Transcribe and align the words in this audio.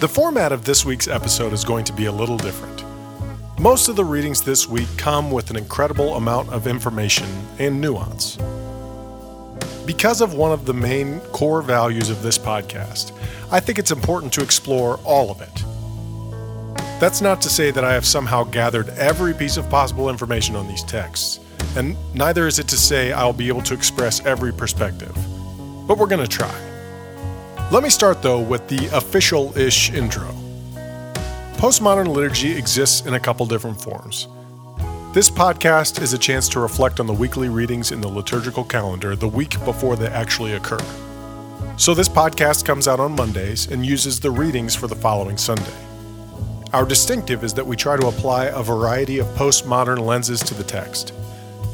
The 0.00 0.06
format 0.06 0.52
of 0.52 0.64
this 0.64 0.84
week's 0.84 1.08
episode 1.08 1.52
is 1.52 1.64
going 1.64 1.84
to 1.86 1.92
be 1.92 2.04
a 2.04 2.12
little 2.12 2.36
different. 2.36 2.84
Most 3.58 3.88
of 3.88 3.96
the 3.96 4.04
readings 4.04 4.40
this 4.40 4.68
week 4.68 4.86
come 4.96 5.32
with 5.32 5.50
an 5.50 5.56
incredible 5.56 6.14
amount 6.14 6.50
of 6.50 6.68
information 6.68 7.26
and 7.58 7.80
nuance. 7.80 8.36
Because 9.84 10.20
of 10.20 10.34
one 10.34 10.52
of 10.52 10.66
the 10.66 10.72
main 10.72 11.18
core 11.32 11.62
values 11.62 12.10
of 12.10 12.22
this 12.22 12.38
podcast, 12.38 13.10
I 13.50 13.58
think 13.58 13.80
it's 13.80 13.90
important 13.90 14.32
to 14.34 14.40
explore 14.40 14.98
all 14.98 15.32
of 15.32 15.40
it. 15.40 15.64
That's 17.00 17.20
not 17.20 17.42
to 17.42 17.48
say 17.48 17.72
that 17.72 17.84
I 17.84 17.92
have 17.92 18.06
somehow 18.06 18.44
gathered 18.44 18.90
every 18.90 19.34
piece 19.34 19.56
of 19.56 19.68
possible 19.68 20.10
information 20.10 20.54
on 20.54 20.68
these 20.68 20.84
texts, 20.84 21.40
and 21.76 21.96
neither 22.14 22.46
is 22.46 22.60
it 22.60 22.68
to 22.68 22.76
say 22.76 23.10
I'll 23.10 23.32
be 23.32 23.48
able 23.48 23.62
to 23.62 23.74
express 23.74 24.24
every 24.24 24.52
perspective. 24.52 25.12
But 25.88 25.98
we're 25.98 26.06
going 26.06 26.24
to 26.24 26.28
try. 26.28 26.67
Let 27.70 27.82
me 27.82 27.90
start 27.90 28.22
though 28.22 28.40
with 28.40 28.66
the 28.68 28.86
official 28.96 29.54
ish 29.54 29.92
intro. 29.92 30.28
Postmodern 31.58 32.08
liturgy 32.08 32.56
exists 32.56 33.04
in 33.04 33.12
a 33.12 33.20
couple 33.20 33.44
different 33.44 33.78
forms. 33.78 34.26
This 35.12 35.28
podcast 35.28 36.00
is 36.00 36.14
a 36.14 36.18
chance 36.18 36.48
to 36.50 36.60
reflect 36.60 36.98
on 36.98 37.06
the 37.06 37.12
weekly 37.12 37.50
readings 37.50 37.92
in 37.92 38.00
the 38.00 38.08
liturgical 38.08 38.64
calendar 38.64 39.14
the 39.14 39.28
week 39.28 39.62
before 39.66 39.96
they 39.96 40.06
actually 40.06 40.54
occur. 40.54 40.78
So, 41.76 41.92
this 41.92 42.08
podcast 42.08 42.64
comes 42.64 42.88
out 42.88 43.00
on 43.00 43.12
Mondays 43.14 43.70
and 43.70 43.84
uses 43.84 44.18
the 44.18 44.30
readings 44.30 44.74
for 44.74 44.86
the 44.86 44.96
following 44.96 45.36
Sunday. 45.36 45.76
Our 46.72 46.86
distinctive 46.86 47.44
is 47.44 47.52
that 47.52 47.66
we 47.66 47.76
try 47.76 47.98
to 47.98 48.06
apply 48.06 48.46
a 48.46 48.62
variety 48.62 49.18
of 49.18 49.26
postmodern 49.36 50.06
lenses 50.06 50.40
to 50.40 50.54
the 50.54 50.64
text, 50.64 51.12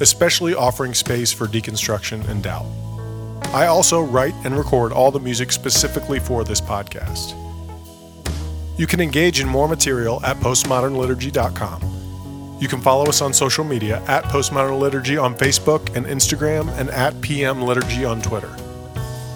especially 0.01 0.57
offering 0.57 0.93
space 0.93 1.33
for 1.33 1.47
deconstruction 1.47 2.29
and 2.29 2.43
doubt. 2.43 2.67
I 3.53 3.67
also 3.67 4.03
write 4.03 4.35
and 4.45 4.57
record 4.57 4.93
all 4.93 5.11
the 5.11 5.21
music 5.21 5.53
specifically 5.53 6.19
for 6.19 6.45
this 6.45 6.61
podcast. 6.61 7.35
You 8.79 8.87
can 8.87 9.01
engage 9.01 9.41
in 9.41 9.49
more 9.49 9.69
material 9.69 10.25
at 10.25 10.37
postmodernliturgy.com. 10.39 12.59
You 12.61 12.69
can 12.69 12.81
follow 12.81 13.07
us 13.07 13.21
on 13.21 13.33
social 13.33 13.65
media 13.65 14.03
at 14.07 14.25
Postmodern 14.25 14.81
Liturgy 14.81 15.17
on 15.17 15.35
Facebook 15.35 15.95
and 15.95 16.07
Instagram 16.07 16.69
and 16.79 16.91
at 16.91 17.21
PM 17.21 17.63
Liturgy 17.63 18.05
on 18.05 18.23
Twitter. 18.23 18.55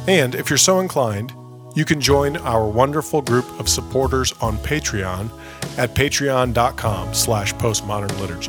And 0.09 0.35
if 0.35 0.49
you're 0.49 0.57
so 0.57 0.81
inclined, 0.81 1.35
you 1.77 1.85
can 1.85 2.01
join 2.01 2.37
our 2.39 2.67
wonderful 2.67 3.23
group 3.23 3.47
of 3.61 3.69
supporters 3.69 4.33
on 4.41 4.57
Patreon 4.59 5.31
at 5.79 5.95
patreon.com 5.95 7.15
slash 7.15 7.55
postmodernliturgy. 7.55 8.49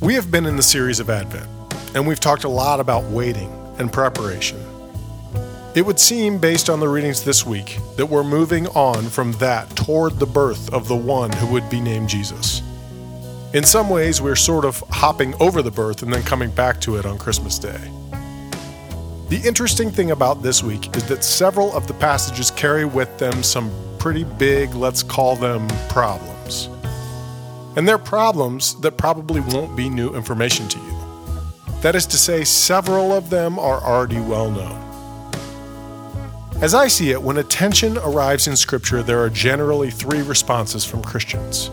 We 0.00 0.14
have 0.14 0.30
been 0.30 0.46
in 0.46 0.56
the 0.56 0.62
series 0.62 1.00
of 1.00 1.10
Advent 1.10 1.48
and 1.94 2.06
we've 2.06 2.20
talked 2.20 2.44
a 2.44 2.48
lot 2.48 2.80
about 2.80 3.04
waiting 3.04 3.50
and 3.78 3.92
preparation. 3.92 4.60
It 5.74 5.86
would 5.86 5.98
seem, 5.98 6.38
based 6.38 6.68
on 6.68 6.80
the 6.80 6.88
readings 6.88 7.24
this 7.24 7.46
week, 7.46 7.78
that 7.96 8.06
we're 8.06 8.24
moving 8.24 8.66
on 8.68 9.04
from 9.04 9.32
that 9.32 9.74
toward 9.74 10.18
the 10.18 10.26
birth 10.26 10.72
of 10.72 10.86
the 10.86 10.96
one 10.96 11.32
who 11.32 11.46
would 11.46 11.68
be 11.70 11.80
named 11.80 12.10
Jesus. 12.10 12.60
In 13.54 13.64
some 13.64 13.88
ways, 13.88 14.20
we're 14.20 14.36
sort 14.36 14.64
of 14.64 14.80
hopping 14.90 15.34
over 15.40 15.62
the 15.62 15.70
birth 15.70 16.02
and 16.02 16.12
then 16.12 16.22
coming 16.22 16.50
back 16.50 16.80
to 16.82 16.96
it 16.96 17.06
on 17.06 17.18
Christmas 17.18 17.58
Day. 17.58 17.80
The 19.28 19.40
interesting 19.46 19.90
thing 19.90 20.10
about 20.10 20.42
this 20.42 20.62
week 20.62 20.94
is 20.94 21.06
that 21.08 21.24
several 21.24 21.74
of 21.74 21.86
the 21.86 21.94
passages 21.94 22.50
carry 22.50 22.84
with 22.84 23.18
them 23.18 23.42
some 23.42 23.72
pretty 23.98 24.24
big, 24.24 24.74
let's 24.74 25.02
call 25.02 25.36
them 25.36 25.66
problems. 25.88 26.68
And 27.76 27.88
they're 27.88 27.96
problems 27.96 28.78
that 28.82 28.98
probably 28.98 29.40
won't 29.40 29.74
be 29.74 29.88
new 29.88 30.14
information 30.14 30.68
to 30.68 30.78
you. 30.78 30.91
That 31.82 31.96
is 31.96 32.06
to 32.06 32.16
say, 32.16 32.44
several 32.44 33.12
of 33.12 33.28
them 33.28 33.58
are 33.58 33.82
already 33.82 34.20
well 34.20 34.50
known. 34.50 34.78
As 36.62 36.74
I 36.74 36.86
see 36.86 37.10
it, 37.10 37.20
when 37.20 37.38
attention 37.38 37.98
arrives 37.98 38.46
in 38.46 38.54
Scripture, 38.54 39.02
there 39.02 39.18
are 39.18 39.28
generally 39.28 39.90
three 39.90 40.22
responses 40.22 40.84
from 40.84 41.02
Christians. 41.02 41.70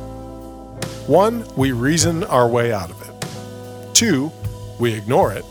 One, 1.05 1.45
we 1.55 1.73
reason 1.73 2.23
our 2.23 2.47
way 2.47 2.73
out 2.73 2.89
of 2.89 2.99
it. 3.03 3.93
Two, 3.93 4.31
we 4.79 4.93
ignore 4.93 5.31
it. 5.31 5.45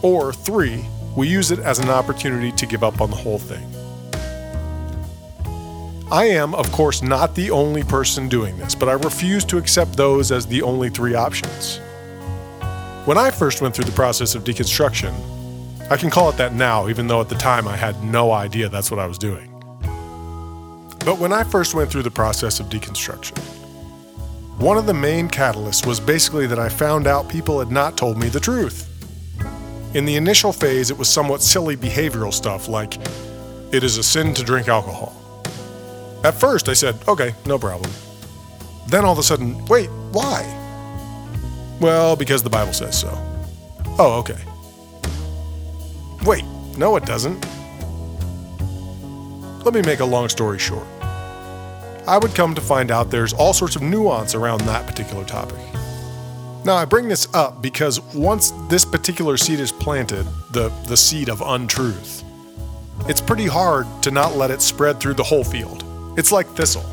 Or 0.00 0.32
three, 0.32 0.86
we 1.14 1.28
use 1.28 1.50
it 1.50 1.58
as 1.58 1.78
an 1.78 1.90
opportunity 1.90 2.50
to 2.52 2.64
give 2.64 2.82
up 2.82 3.02
on 3.02 3.10
the 3.10 3.16
whole 3.16 3.38
thing. 3.38 3.68
I 6.10 6.24
am, 6.28 6.54
of 6.54 6.72
course, 6.72 7.02
not 7.02 7.34
the 7.34 7.50
only 7.50 7.82
person 7.82 8.26
doing 8.26 8.56
this, 8.56 8.74
but 8.74 8.88
I 8.88 8.92
refuse 8.92 9.44
to 9.44 9.58
accept 9.58 9.98
those 9.98 10.32
as 10.32 10.46
the 10.46 10.62
only 10.62 10.88
three 10.88 11.14
options. 11.14 11.78
When 13.04 13.18
I 13.18 13.32
first 13.32 13.60
went 13.60 13.74
through 13.74 13.86
the 13.86 13.92
process 13.92 14.36
of 14.36 14.44
deconstruction, 14.44 15.12
I 15.90 15.96
can 15.96 16.08
call 16.08 16.30
it 16.30 16.36
that 16.36 16.54
now, 16.54 16.86
even 16.88 17.08
though 17.08 17.20
at 17.20 17.28
the 17.28 17.34
time 17.34 17.66
I 17.66 17.76
had 17.76 18.00
no 18.04 18.30
idea 18.30 18.68
that's 18.68 18.92
what 18.92 19.00
I 19.00 19.06
was 19.06 19.18
doing. 19.18 19.50
But 21.04 21.18
when 21.18 21.32
I 21.32 21.42
first 21.42 21.74
went 21.74 21.90
through 21.90 22.04
the 22.04 22.12
process 22.12 22.60
of 22.60 22.66
deconstruction, 22.66 23.36
one 24.60 24.78
of 24.78 24.86
the 24.86 24.94
main 24.94 25.28
catalysts 25.28 25.84
was 25.84 25.98
basically 25.98 26.46
that 26.46 26.60
I 26.60 26.68
found 26.68 27.08
out 27.08 27.28
people 27.28 27.58
had 27.58 27.72
not 27.72 27.96
told 27.96 28.18
me 28.18 28.28
the 28.28 28.38
truth. 28.38 28.88
In 29.96 30.04
the 30.04 30.14
initial 30.14 30.52
phase, 30.52 30.92
it 30.92 30.96
was 30.96 31.08
somewhat 31.08 31.42
silly 31.42 31.76
behavioral 31.76 32.32
stuff 32.32 32.68
like, 32.68 32.98
it 33.72 33.82
is 33.82 33.96
a 33.96 34.04
sin 34.04 34.32
to 34.34 34.44
drink 34.44 34.68
alcohol. 34.68 35.12
At 36.22 36.34
first, 36.34 36.68
I 36.68 36.74
said, 36.74 36.94
okay, 37.08 37.34
no 37.46 37.58
problem. 37.58 37.90
Then 38.86 39.04
all 39.04 39.12
of 39.12 39.18
a 39.18 39.24
sudden, 39.24 39.64
wait, 39.66 39.90
why? 40.12 40.61
Well, 41.82 42.14
because 42.14 42.44
the 42.44 42.50
Bible 42.50 42.72
says 42.72 42.98
so. 42.98 43.10
Oh, 43.98 44.20
okay. 44.20 44.38
Wait, 46.24 46.44
no, 46.78 46.94
it 46.94 47.04
doesn't. 47.04 47.44
Let 49.64 49.74
me 49.74 49.82
make 49.82 49.98
a 49.98 50.04
long 50.04 50.28
story 50.28 50.60
short. 50.60 50.86
I 52.06 52.18
would 52.22 52.36
come 52.36 52.54
to 52.54 52.60
find 52.60 52.92
out 52.92 53.10
there's 53.10 53.32
all 53.32 53.52
sorts 53.52 53.74
of 53.74 53.82
nuance 53.82 54.36
around 54.36 54.60
that 54.60 54.86
particular 54.86 55.24
topic. 55.24 55.58
Now, 56.64 56.76
I 56.76 56.84
bring 56.84 57.08
this 57.08 57.26
up 57.34 57.60
because 57.60 58.00
once 58.14 58.52
this 58.68 58.84
particular 58.84 59.36
seed 59.36 59.58
is 59.58 59.72
planted, 59.72 60.24
the, 60.52 60.68
the 60.86 60.96
seed 60.96 61.28
of 61.28 61.42
untruth, 61.44 62.22
it's 63.08 63.20
pretty 63.20 63.46
hard 63.46 63.86
to 64.04 64.12
not 64.12 64.36
let 64.36 64.52
it 64.52 64.62
spread 64.62 65.00
through 65.00 65.14
the 65.14 65.24
whole 65.24 65.42
field. 65.42 65.84
It's 66.16 66.30
like 66.30 66.46
thistle. 66.50 66.84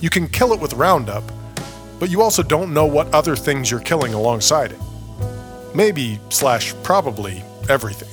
You 0.00 0.10
can 0.10 0.28
kill 0.28 0.52
it 0.52 0.60
with 0.60 0.74
Roundup, 0.74 1.24
but 1.98 2.10
you 2.10 2.22
also 2.22 2.42
don't 2.42 2.72
know 2.72 2.86
what 2.86 3.12
other 3.14 3.36
things 3.36 3.70
you're 3.70 3.80
killing 3.80 4.14
alongside 4.14 4.72
it. 4.72 4.80
Maybe, 5.74 6.18
slash, 6.28 6.74
probably, 6.82 7.42
everything. 7.68 8.08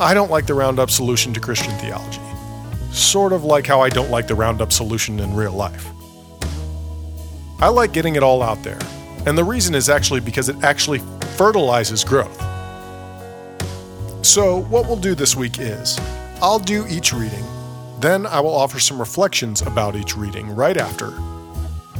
I 0.00 0.14
don't 0.14 0.30
like 0.30 0.46
the 0.46 0.54
Roundup 0.54 0.90
solution 0.90 1.34
to 1.34 1.40
Christian 1.40 1.72
theology. 1.78 2.20
Sort 2.90 3.32
of 3.32 3.44
like 3.44 3.66
how 3.66 3.80
I 3.80 3.90
don't 3.90 4.10
like 4.10 4.26
the 4.26 4.34
Roundup 4.34 4.72
solution 4.72 5.20
in 5.20 5.34
real 5.34 5.52
life. 5.52 5.86
I 7.60 7.68
like 7.68 7.92
getting 7.92 8.16
it 8.16 8.22
all 8.22 8.42
out 8.42 8.62
there, 8.62 8.78
and 9.26 9.36
the 9.36 9.44
reason 9.44 9.74
is 9.74 9.90
actually 9.90 10.20
because 10.20 10.48
it 10.48 10.56
actually 10.64 11.00
fertilizes 11.36 12.04
growth. 12.04 12.38
So, 14.22 14.62
what 14.62 14.86
we'll 14.86 14.96
do 14.96 15.14
this 15.14 15.36
week 15.36 15.58
is 15.58 16.00
I'll 16.40 16.58
do 16.58 16.86
each 16.88 17.12
reading, 17.12 17.44
then 18.00 18.24
I 18.26 18.40
will 18.40 18.54
offer 18.54 18.80
some 18.80 18.98
reflections 18.98 19.60
about 19.60 19.94
each 19.94 20.16
reading 20.16 20.54
right 20.54 20.78
after, 20.78 21.12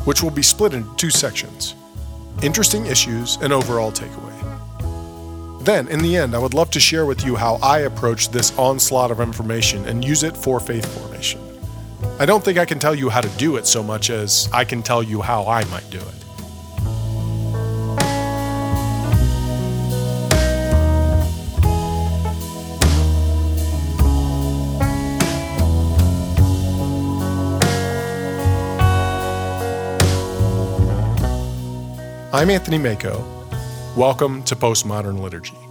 which 0.04 0.22
will 0.22 0.30
be 0.30 0.42
split 0.42 0.74
into 0.74 0.94
two 0.96 1.10
sections 1.10 1.74
interesting 2.42 2.86
issues 2.86 3.36
and 3.42 3.52
overall 3.52 3.92
takeaway. 3.92 4.30
Then, 5.64 5.88
in 5.88 5.98
the 5.98 6.16
end, 6.16 6.34
I 6.34 6.38
would 6.38 6.54
love 6.54 6.70
to 6.70 6.80
share 6.80 7.04
with 7.04 7.24
you 7.24 7.36
how 7.36 7.56
I 7.56 7.80
approach 7.80 8.30
this 8.30 8.56
onslaught 8.58 9.10
of 9.10 9.20
information 9.20 9.86
and 9.86 10.02
use 10.02 10.22
it 10.22 10.34
for 10.34 10.58
faith 10.58 10.86
formation. 10.98 11.38
I 12.18 12.24
don't 12.24 12.42
think 12.42 12.58
I 12.58 12.64
can 12.64 12.78
tell 12.78 12.94
you 12.94 13.10
how 13.10 13.20
to 13.20 13.28
do 13.36 13.56
it 13.56 13.66
so 13.66 13.82
much 13.82 14.08
as 14.08 14.48
I 14.54 14.64
can 14.64 14.82
tell 14.82 15.02
you 15.02 15.20
how 15.20 15.46
I 15.46 15.64
might 15.64 15.88
do 15.90 15.98
it. 15.98 16.19
I'm 32.32 32.48
Anthony 32.48 32.78
Mako. 32.78 33.24
Welcome 33.96 34.44
to 34.44 34.54
Postmodern 34.54 35.20
Liturgy. 35.20 35.69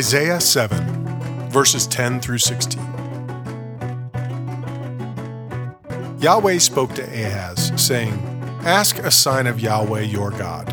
Isaiah 0.00 0.40
7, 0.40 1.50
verses 1.50 1.86
10 1.86 2.22
through 2.22 2.38
16. 2.38 2.80
Yahweh 6.18 6.56
spoke 6.56 6.94
to 6.94 7.02
Ahaz, 7.02 7.70
saying, 7.76 8.14
Ask 8.64 8.96
a 8.96 9.10
sign 9.10 9.46
of 9.46 9.60
Yahweh 9.60 10.00
your 10.00 10.30
God. 10.30 10.72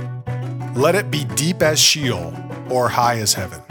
Let 0.78 0.96
it 0.96 1.12
be 1.12 1.26
deep 1.36 1.62
as 1.62 1.78
Sheol, 1.78 2.34
or 2.70 2.88
high 2.88 3.18
as 3.18 3.34
heaven. 3.34 3.62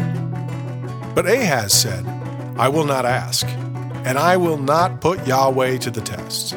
But 1.14 1.24
Ahaz 1.24 1.72
said, 1.72 2.04
I 2.58 2.68
will 2.68 2.84
not 2.84 3.06
ask, 3.06 3.46
and 4.04 4.18
I 4.18 4.36
will 4.36 4.58
not 4.58 5.00
put 5.00 5.26
Yahweh 5.26 5.78
to 5.78 5.90
the 5.90 6.02
test. 6.02 6.54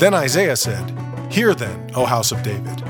Then 0.00 0.14
Isaiah 0.14 0.56
said, 0.56 0.90
Hear 1.30 1.54
then, 1.54 1.92
O 1.94 2.06
house 2.06 2.32
of 2.32 2.42
David. 2.42 2.82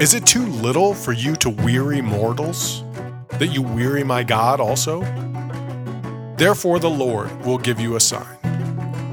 Is 0.00 0.14
it 0.14 0.24
too 0.24 0.46
little 0.46 0.94
for 0.94 1.12
you 1.12 1.36
to 1.36 1.50
weary 1.50 2.00
mortals, 2.00 2.83
that 3.38 3.48
you 3.52 3.62
weary 3.62 4.04
my 4.04 4.22
God 4.22 4.60
also? 4.60 5.00
Therefore 6.36 6.78
the 6.78 6.90
Lord 6.90 7.44
will 7.44 7.58
give 7.58 7.80
you 7.80 7.96
a 7.96 8.00
sign. 8.00 8.38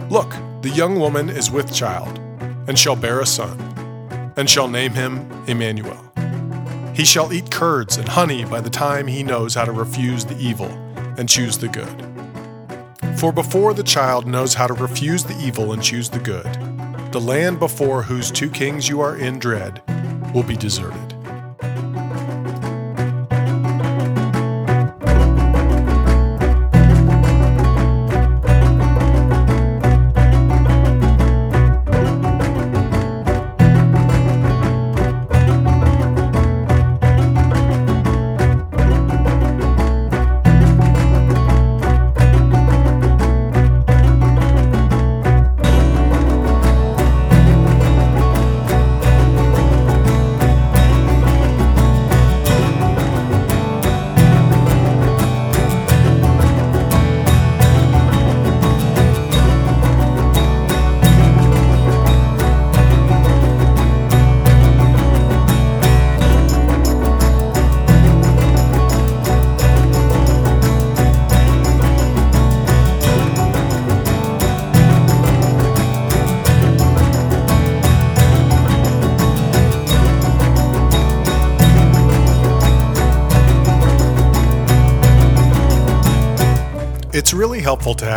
Look, 0.10 0.34
the 0.62 0.70
young 0.70 1.00
woman 1.00 1.30
is 1.30 1.50
with 1.50 1.74
child, 1.74 2.20
and 2.68 2.78
shall 2.78 2.96
bear 2.96 3.20
a 3.20 3.26
son, 3.26 3.60
and 4.38 4.50
shall 4.50 4.68
name 4.68 4.94
him 4.94 5.30
Emmanuel. 5.48 5.98
He 6.94 7.06
shall 7.06 7.34
eat 7.34 7.50
curds 7.50 7.98
and 7.98 8.08
honey 8.08 8.46
by 8.46 8.62
the 8.62 8.70
time 8.70 9.08
he 9.08 9.24
knows 9.24 9.56
how 9.56 9.66
to 9.66 9.72
refuse 9.72 10.26
the 10.26 10.38
evil 10.38 10.70
and 11.18 11.28
choose 11.28 11.58
the 11.58 11.68
good. 11.68 12.12
For 13.18 13.32
before 13.32 13.74
the 13.74 13.84
child 13.84 14.28
knows 14.28 14.54
how 14.54 14.68
to 14.68 14.74
refuse 14.74 15.24
the 15.24 15.38
evil 15.38 15.74
and 15.74 15.82
choose 15.82 16.10
the 16.10 16.20
good, 16.20 16.48
the 17.12 17.22
land 17.22 17.60
before 17.60 18.04
whose 18.04 18.32
two 18.32 18.50
kings 18.50 18.88
you 18.88 19.02
are 19.02 19.16
in 19.16 19.40
dread 19.40 19.82
will 20.34 20.44
be 20.44 20.56
deserted. 20.56 21.01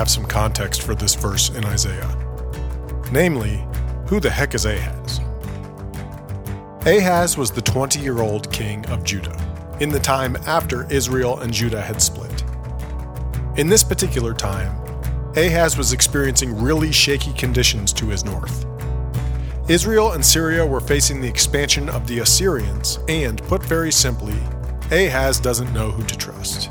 Have 0.05 0.11
some 0.11 0.27
context 0.27 0.83
for 0.83 0.95
this 0.95 1.15
verse 1.15 1.49
in 1.57 1.65
Isaiah. 1.65 2.15
Namely, 3.11 3.67
who 4.07 4.21
the 4.21 4.29
heck 4.29 4.55
is 4.55 4.67
Ahaz? 4.67 5.19
Ahaz 6.87 7.39
was 7.39 7.51
the 7.51 7.63
20 7.63 8.01
year 8.01 8.19
old 8.19 8.53
king 8.53 8.85
of 8.91 9.03
Judah, 9.03 9.35
in 9.81 9.89
the 9.89 9.99
time 9.99 10.37
after 10.47 10.87
Israel 10.93 11.39
and 11.39 11.51
Judah 11.51 11.81
had 11.81 12.03
split. 12.03 12.45
In 13.57 13.67
this 13.71 13.83
particular 13.83 14.35
time, 14.35 14.77
Ahaz 15.39 15.79
was 15.79 15.95
experiencing 15.95 16.55
really 16.61 16.93
shaky 16.93 17.33
conditions 17.33 17.91
to 17.95 18.09
his 18.09 18.27
north. 18.27 18.67
Israel 19.71 20.13
and 20.13 20.23
Syria 20.23 20.67
were 20.67 20.81
facing 20.81 21.23
the 21.23 21.29
expansion 21.29 21.89
of 21.89 22.07
the 22.07 22.19
Assyrians, 22.19 22.99
and, 23.09 23.43
put 23.45 23.63
very 23.63 23.91
simply, 23.91 24.37
Ahaz 24.93 25.41
doesn't 25.41 25.73
know 25.73 25.91
who 25.91 26.05
to 26.05 26.19
trust. 26.19 26.71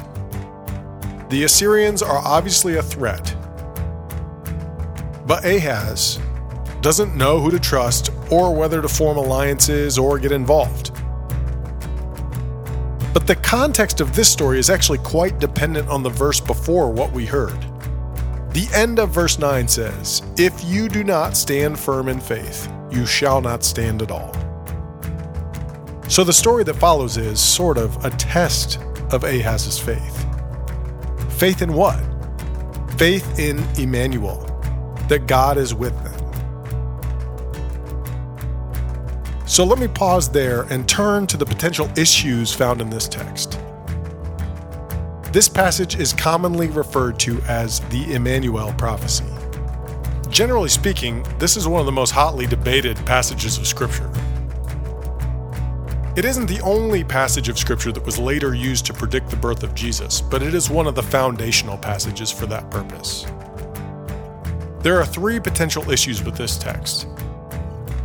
The 1.33 1.45
Assyrians 1.45 2.03
are 2.03 2.19
obviously 2.19 2.75
a 2.75 2.83
threat, 2.83 3.35
but 5.25 5.43
Ahaz 5.43 6.19
doesn't 6.81 7.15
know 7.15 7.39
who 7.39 7.49
to 7.49 7.59
trust 7.59 8.11
or 8.29 8.53
whether 8.53 8.83
to 8.83 8.87
form 8.87 9.17
alliances 9.17 9.97
or 9.97 10.19
get 10.19 10.31
involved. 10.31 10.93
But 13.15 13.25
the 13.25 13.35
context 13.41 13.99
of 13.99 14.15
this 14.15 14.31
story 14.31 14.59
is 14.59 14.69
actually 14.69 14.99
quite 14.99 15.39
dependent 15.39 15.89
on 15.89 16.03
the 16.03 16.09
verse 16.11 16.39
before 16.39 16.91
what 16.91 17.11
we 17.13 17.25
heard. 17.25 17.59
The 18.51 18.69
end 18.71 18.99
of 18.99 19.09
verse 19.09 19.39
9 19.39 19.67
says, 19.67 20.21
If 20.37 20.63
you 20.63 20.87
do 20.87 21.03
not 21.03 21.35
stand 21.35 21.79
firm 21.79 22.09
in 22.09 22.19
faith, 22.19 22.71
you 22.91 23.07
shall 23.07 23.41
not 23.41 23.63
stand 23.63 24.03
at 24.03 24.11
all. 24.11 24.31
So 26.07 26.23
the 26.23 26.31
story 26.31 26.63
that 26.65 26.75
follows 26.75 27.17
is 27.17 27.41
sort 27.41 27.79
of 27.79 28.05
a 28.05 28.11
test 28.11 28.77
of 29.09 29.23
Ahaz's 29.23 29.79
faith. 29.79 30.22
Faith 31.43 31.61
in 31.61 31.73
what? 31.73 31.99
Faith 32.97 33.37
in 33.37 33.59
Emmanuel, 33.77 34.45
that 35.09 35.27
God 35.27 35.57
is 35.57 35.75
with 35.75 35.93
them. 36.01 36.13
So 39.45 39.65
let 39.65 39.77
me 39.77 39.89
pause 39.89 40.29
there 40.29 40.61
and 40.69 40.87
turn 40.87 41.27
to 41.27 41.35
the 41.35 41.45
potential 41.45 41.91
issues 41.97 42.53
found 42.53 42.79
in 42.79 42.89
this 42.89 43.09
text. 43.09 43.59
This 45.33 45.49
passage 45.49 45.99
is 45.99 46.13
commonly 46.13 46.67
referred 46.69 47.19
to 47.19 47.41
as 47.41 47.81
the 47.89 48.13
Emmanuel 48.13 48.73
prophecy. 48.77 49.25
Generally 50.29 50.69
speaking, 50.69 51.25
this 51.39 51.57
is 51.57 51.67
one 51.67 51.81
of 51.81 51.85
the 51.85 51.91
most 51.91 52.11
hotly 52.11 52.47
debated 52.47 52.95
passages 53.05 53.57
of 53.57 53.67
Scripture. 53.67 54.09
It 56.15 56.25
isn't 56.25 56.45
the 56.45 56.61
only 56.61 57.03
passage 57.03 57.49
of 57.49 57.57
Scripture 57.57 57.91
that 57.91 58.05
was 58.05 58.19
later 58.19 58.53
used 58.53 58.85
to 58.85 58.93
predict 58.93 59.31
the 59.31 59.35
birth 59.35 59.63
of 59.63 59.73
Jesus, 59.73 60.21
but 60.21 60.43
it 60.43 60.53
is 60.53 60.69
one 60.69 60.85
of 60.85 60.93
the 60.93 61.01
foundational 61.01 61.75
passages 61.75 62.29
for 62.29 62.45
that 62.45 62.69
purpose. 62.69 63.25
There 64.81 64.99
are 64.99 65.07
three 65.07 65.39
potential 65.39 65.89
issues 65.89 66.23
with 66.23 66.35
this 66.35 66.55
text, 66.55 67.07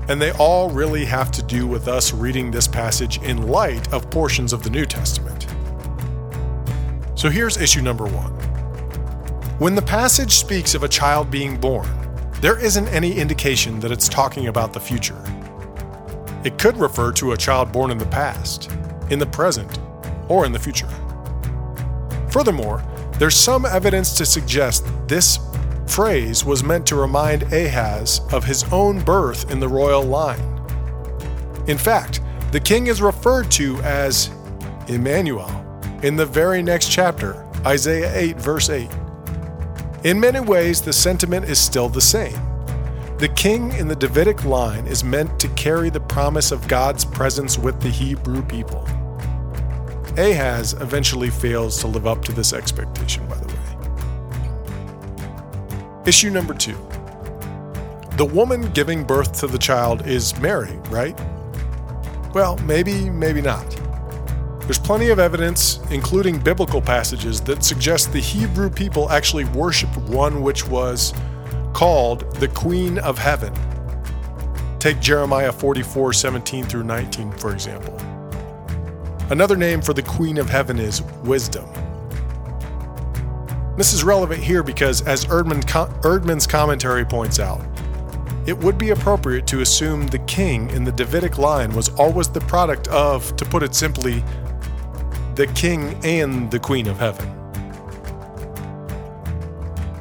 and 0.08 0.22
they 0.22 0.32
all 0.32 0.70
really 0.70 1.04
have 1.04 1.30
to 1.32 1.42
do 1.42 1.66
with 1.66 1.86
us 1.86 2.14
reading 2.14 2.50
this 2.50 2.66
passage 2.66 3.20
in 3.22 3.48
light 3.48 3.92
of 3.92 4.10
portions 4.10 4.54
of 4.54 4.62
the 4.62 4.70
New 4.70 4.86
Testament. 4.86 5.46
So 7.14 7.28
here's 7.28 7.58
issue 7.58 7.82
number 7.82 8.06
one. 8.06 8.32
When 9.58 9.74
the 9.74 9.82
passage 9.82 10.32
speaks 10.32 10.74
of 10.74 10.82
a 10.82 10.88
child 10.88 11.30
being 11.30 11.58
born, 11.58 11.90
there 12.40 12.58
isn't 12.58 12.88
any 12.88 13.18
indication 13.18 13.80
that 13.80 13.90
it's 13.90 14.08
talking 14.08 14.46
about 14.46 14.72
the 14.72 14.80
future. 14.80 15.22
It 16.48 16.56
could 16.56 16.78
refer 16.78 17.12
to 17.12 17.32
a 17.32 17.36
child 17.36 17.72
born 17.72 17.90
in 17.90 17.98
the 17.98 18.06
past, 18.06 18.72
in 19.10 19.18
the 19.18 19.26
present, 19.26 19.78
or 20.30 20.46
in 20.46 20.52
the 20.52 20.58
future. 20.58 20.88
Furthermore, 22.30 22.82
there's 23.18 23.36
some 23.36 23.66
evidence 23.66 24.16
to 24.16 24.24
suggest 24.24 24.86
this 25.06 25.38
phrase 25.86 26.46
was 26.46 26.64
meant 26.64 26.86
to 26.86 26.96
remind 26.96 27.42
Ahaz 27.52 28.22
of 28.32 28.44
his 28.44 28.64
own 28.72 28.98
birth 29.04 29.50
in 29.50 29.60
the 29.60 29.68
royal 29.68 30.02
line. 30.02 30.40
In 31.66 31.76
fact, 31.76 32.22
the 32.50 32.60
king 32.60 32.86
is 32.86 33.02
referred 33.02 33.50
to 33.50 33.76
as 33.82 34.30
Emmanuel 34.88 35.50
in 36.02 36.16
the 36.16 36.24
very 36.24 36.62
next 36.62 36.90
chapter, 36.90 37.46
Isaiah 37.66 38.10
8, 38.14 38.36
verse 38.38 38.70
8. 38.70 38.88
In 40.04 40.18
many 40.18 40.40
ways, 40.40 40.80
the 40.80 40.94
sentiment 40.94 41.44
is 41.44 41.60
still 41.60 41.90
the 41.90 42.00
same. 42.00 42.47
The 43.18 43.28
king 43.30 43.72
in 43.72 43.88
the 43.88 43.96
Davidic 43.96 44.44
line 44.44 44.86
is 44.86 45.02
meant 45.02 45.40
to 45.40 45.48
carry 45.48 45.90
the 45.90 45.98
promise 45.98 46.52
of 46.52 46.68
God's 46.68 47.04
presence 47.04 47.58
with 47.58 47.80
the 47.80 47.88
Hebrew 47.88 48.42
people. 48.42 48.86
Ahaz 50.16 50.74
eventually 50.74 51.28
fails 51.28 51.80
to 51.80 51.88
live 51.88 52.06
up 52.06 52.24
to 52.26 52.32
this 52.32 52.52
expectation, 52.52 53.26
by 53.26 53.34
the 53.38 53.48
way. 53.48 53.54
Issue 56.06 56.30
number 56.30 56.54
two 56.54 56.76
The 58.16 58.24
woman 58.24 58.70
giving 58.70 59.02
birth 59.02 59.32
to 59.40 59.48
the 59.48 59.58
child 59.58 60.06
is 60.06 60.38
Mary, 60.38 60.78
right? 60.88 61.18
Well, 62.34 62.56
maybe, 62.58 63.10
maybe 63.10 63.42
not. 63.42 63.68
There's 64.60 64.78
plenty 64.78 65.08
of 65.08 65.18
evidence, 65.18 65.80
including 65.90 66.38
biblical 66.38 66.80
passages, 66.80 67.40
that 67.40 67.64
suggest 67.64 68.12
the 68.12 68.20
Hebrew 68.20 68.70
people 68.70 69.10
actually 69.10 69.46
worshiped 69.46 69.96
one 69.96 70.40
which 70.40 70.68
was 70.68 71.12
called 71.78 72.28
the 72.40 72.48
Queen 72.48 72.98
of 72.98 73.16
Heaven. 73.16 73.54
Take 74.80 74.98
Jeremiah 74.98 75.52
44 75.52 76.12
17 76.12 76.64
through 76.64 76.82
19, 76.82 77.30
for 77.30 77.52
example. 77.52 77.96
Another 79.30 79.54
name 79.54 79.80
for 79.80 79.92
the 79.92 80.02
Queen 80.02 80.38
of 80.38 80.50
Heaven 80.50 80.80
is 80.80 81.02
Wisdom. 81.22 81.68
This 83.76 83.92
is 83.92 84.02
relevant 84.02 84.42
here 84.42 84.64
because, 84.64 85.02
as 85.02 85.24
Eerdman, 85.26 85.62
Eerdmans 86.02 86.48
commentary 86.48 87.04
points 87.04 87.38
out, 87.38 87.64
it 88.44 88.58
would 88.58 88.76
be 88.76 88.90
appropriate 88.90 89.46
to 89.46 89.60
assume 89.60 90.08
the 90.08 90.18
king 90.20 90.68
in 90.70 90.82
the 90.82 90.90
Davidic 90.90 91.38
line 91.38 91.72
was 91.72 91.90
always 91.90 92.28
the 92.28 92.40
product 92.40 92.88
of, 92.88 93.36
to 93.36 93.44
put 93.44 93.62
it 93.62 93.72
simply, 93.76 94.24
the 95.36 95.46
king 95.54 95.96
and 96.04 96.50
the 96.50 96.58
queen 96.58 96.88
of 96.88 96.98
heaven. 96.98 97.32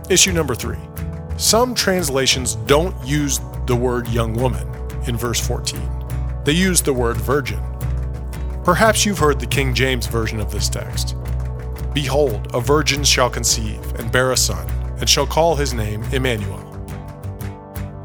Issue 0.09 0.31
number 0.31 0.55
three. 0.55 0.86
Some 1.37 1.75
translations 1.75 2.55
don't 2.65 2.95
use 3.05 3.39
the 3.67 3.75
word 3.75 4.07
young 4.07 4.33
woman 4.33 4.67
in 5.05 5.15
verse 5.15 5.39
14. 5.39 5.79
They 6.43 6.53
use 6.53 6.81
the 6.81 6.93
word 6.93 7.17
virgin. 7.17 7.61
Perhaps 8.63 9.05
you've 9.05 9.19
heard 9.19 9.39
the 9.39 9.45
King 9.45 9.75
James 9.75 10.07
version 10.07 10.39
of 10.39 10.51
this 10.51 10.67
text. 10.67 11.15
Behold, 11.93 12.47
a 12.55 12.59
virgin 12.59 13.03
shall 13.03 13.29
conceive 13.29 13.79
and 13.99 14.11
bear 14.11 14.31
a 14.31 14.37
son, 14.37 14.67
and 14.99 15.07
shall 15.07 15.27
call 15.27 15.55
his 15.55 15.75
name 15.75 16.01
Emmanuel. 16.11 16.63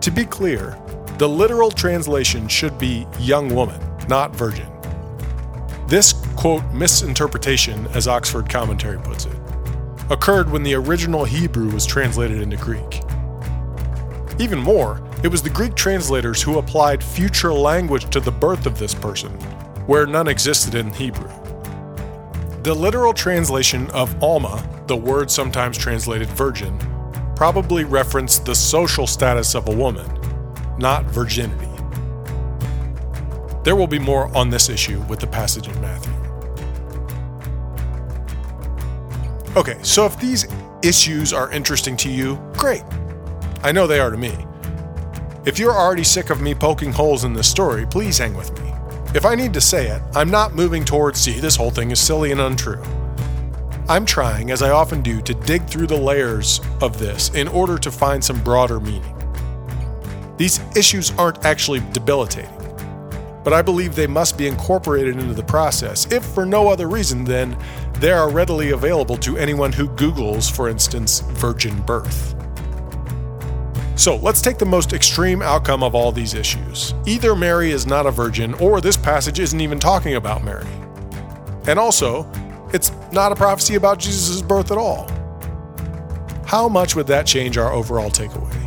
To 0.02 0.10
be 0.10 0.26
clear, 0.26 0.78
the 1.16 1.28
literal 1.28 1.70
translation 1.70 2.48
should 2.48 2.78
be 2.78 3.06
young 3.18 3.54
woman, 3.54 3.80
not 4.08 4.36
virgin. 4.36 4.68
This, 5.86 6.12
quote, 6.36 6.64
misinterpretation, 6.72 7.86
as 7.88 8.06
Oxford 8.06 8.50
Commentary 8.50 8.98
puts 8.98 9.24
it, 9.24 9.36
occurred 10.10 10.50
when 10.50 10.62
the 10.62 10.74
original 10.74 11.24
Hebrew 11.24 11.70
was 11.70 11.86
translated 11.86 12.42
into 12.42 12.58
Greek. 12.58 13.01
Even 14.38 14.58
more, 14.58 15.02
it 15.22 15.28
was 15.28 15.42
the 15.42 15.50
Greek 15.50 15.74
translators 15.74 16.42
who 16.42 16.58
applied 16.58 17.04
future 17.04 17.52
language 17.52 18.10
to 18.10 18.20
the 18.20 18.32
birth 18.32 18.66
of 18.66 18.78
this 18.78 18.94
person, 18.94 19.30
where 19.86 20.06
none 20.06 20.28
existed 20.28 20.74
in 20.74 20.90
Hebrew. 20.92 21.30
The 22.62 22.74
literal 22.74 23.12
translation 23.12 23.90
of 23.90 24.14
almah, 24.20 24.86
the 24.86 24.96
word 24.96 25.30
sometimes 25.30 25.76
translated 25.76 26.28
virgin, 26.28 26.78
probably 27.36 27.84
referenced 27.84 28.46
the 28.46 28.54
social 28.54 29.06
status 29.06 29.54
of 29.54 29.68
a 29.68 29.74
woman, 29.74 30.06
not 30.78 31.04
virginity. 31.06 31.68
There 33.64 33.76
will 33.76 33.86
be 33.86 33.98
more 33.98 34.34
on 34.36 34.48
this 34.48 34.68
issue 34.68 35.00
with 35.02 35.20
the 35.20 35.26
passage 35.26 35.68
in 35.68 35.80
Matthew. 35.80 36.12
Okay, 39.56 39.78
so 39.82 40.06
if 40.06 40.18
these 40.18 40.46
issues 40.82 41.32
are 41.32 41.52
interesting 41.52 41.96
to 41.98 42.10
you, 42.10 42.36
great. 42.56 42.82
I 43.64 43.70
know 43.70 43.86
they 43.86 44.00
are 44.00 44.10
to 44.10 44.16
me. 44.16 44.36
If 45.46 45.58
you're 45.58 45.74
already 45.74 46.02
sick 46.04 46.30
of 46.30 46.40
me 46.40 46.54
poking 46.54 46.90
holes 46.90 47.22
in 47.22 47.32
this 47.32 47.48
story, 47.48 47.86
please 47.86 48.18
hang 48.18 48.34
with 48.34 48.52
me. 48.60 48.72
If 49.14 49.24
I 49.24 49.36
need 49.36 49.54
to 49.54 49.60
say 49.60 49.88
it, 49.88 50.02
I'm 50.14 50.30
not 50.30 50.54
moving 50.54 50.84
towards 50.84 51.20
see, 51.20 51.38
this 51.38 51.54
whole 51.54 51.70
thing 51.70 51.90
is 51.92 52.00
silly 52.00 52.32
and 52.32 52.40
untrue. 52.40 52.82
I'm 53.88 54.04
trying, 54.04 54.50
as 54.50 54.62
I 54.62 54.70
often 54.70 55.02
do, 55.02 55.20
to 55.22 55.34
dig 55.34 55.66
through 55.66 55.86
the 55.86 55.96
layers 55.96 56.60
of 56.80 56.98
this 56.98 57.28
in 57.34 57.46
order 57.48 57.78
to 57.78 57.90
find 57.90 58.22
some 58.22 58.42
broader 58.42 58.80
meaning. 58.80 59.14
These 60.38 60.60
issues 60.76 61.12
aren't 61.18 61.44
actually 61.44 61.82
debilitating, 61.92 62.50
but 63.44 63.52
I 63.52 63.62
believe 63.62 63.94
they 63.94 64.06
must 64.06 64.38
be 64.38 64.48
incorporated 64.48 65.16
into 65.18 65.34
the 65.34 65.42
process, 65.44 66.10
if 66.10 66.24
for 66.24 66.46
no 66.46 66.68
other 66.68 66.88
reason 66.88 67.22
than 67.22 67.56
they 67.98 68.10
are 68.10 68.30
readily 68.30 68.70
available 68.70 69.16
to 69.18 69.36
anyone 69.36 69.72
who 69.72 69.88
Googles, 69.90 70.50
for 70.50 70.68
instance, 70.68 71.20
virgin 71.20 71.80
birth. 71.82 72.34
So 73.94 74.16
let's 74.16 74.40
take 74.40 74.58
the 74.58 74.64
most 74.64 74.92
extreme 74.92 75.42
outcome 75.42 75.82
of 75.82 75.94
all 75.94 76.12
these 76.12 76.34
issues. 76.34 76.94
Either 77.06 77.36
Mary 77.36 77.70
is 77.70 77.86
not 77.86 78.06
a 78.06 78.10
virgin, 78.10 78.54
or 78.54 78.80
this 78.80 78.96
passage 78.96 79.38
isn't 79.38 79.60
even 79.60 79.78
talking 79.78 80.14
about 80.14 80.42
Mary. 80.42 80.66
And 81.66 81.78
also, 81.78 82.30
it's 82.72 82.90
not 83.12 83.32
a 83.32 83.36
prophecy 83.36 83.74
about 83.74 83.98
Jesus' 83.98 84.40
birth 84.42 84.72
at 84.72 84.78
all. 84.78 85.08
How 86.46 86.68
much 86.68 86.96
would 86.96 87.06
that 87.06 87.26
change 87.26 87.58
our 87.58 87.72
overall 87.72 88.10
takeaway? 88.10 88.58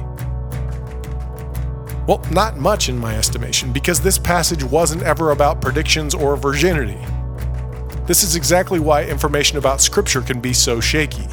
Well, 2.08 2.22
not 2.32 2.58
much 2.58 2.88
in 2.88 2.98
my 2.98 3.17
estimation, 3.17 3.74
because 3.74 4.00
this 4.00 4.20
passage 4.20 4.63
wasn't 4.63 5.01
ever 5.01 5.32
about 5.32 5.60
predictions 5.60 6.13
or 6.13 6.38
virginity. 6.38 7.03
This 8.05 8.22
is 8.22 8.36
exactly 8.36 8.79
why 8.79 9.05
information 9.05 9.58
about 9.58 9.82
Scripture 9.82 10.22
can 10.22 10.39
be 10.39 10.53
so 10.53 10.79
shaky. 10.79 11.27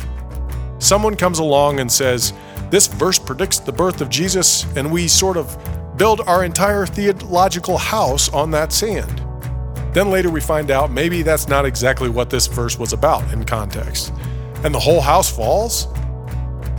Someone 0.79 1.15
comes 1.15 1.39
along 1.39 1.79
and 1.79 1.93
says, 1.93 2.33
This 2.73 2.87
verse 2.87 3.19
predicts 3.19 3.59
the 3.59 3.71
birth 3.71 4.01
of 4.01 4.09
Jesus, 4.09 4.65
and 4.77 4.91
we 4.91 5.07
sort 5.07 5.37
of 5.37 5.59
build 5.99 6.23
our 6.23 6.43
entire 6.43 6.87
theological 6.87 7.77
house 7.77 8.33
on 8.33 8.51
that 8.53 8.73
sand. 8.73 9.23
Then 9.93 10.11
later 10.11 10.31
we 10.31 10.41
find 10.41 10.71
out 10.71 10.91
maybe 10.91 11.21
that's 11.21 11.49
not 11.49 11.67
exactly 11.67 12.09
what 12.09 12.31
this 12.31 12.47
verse 12.47 12.79
was 12.79 12.95
about 12.95 13.31
in 13.31 13.45
context. 13.45 14.11
And 14.65 14.75
the 14.75 14.81
whole 14.81 15.03
house 15.03 15.31
falls? 15.31 15.87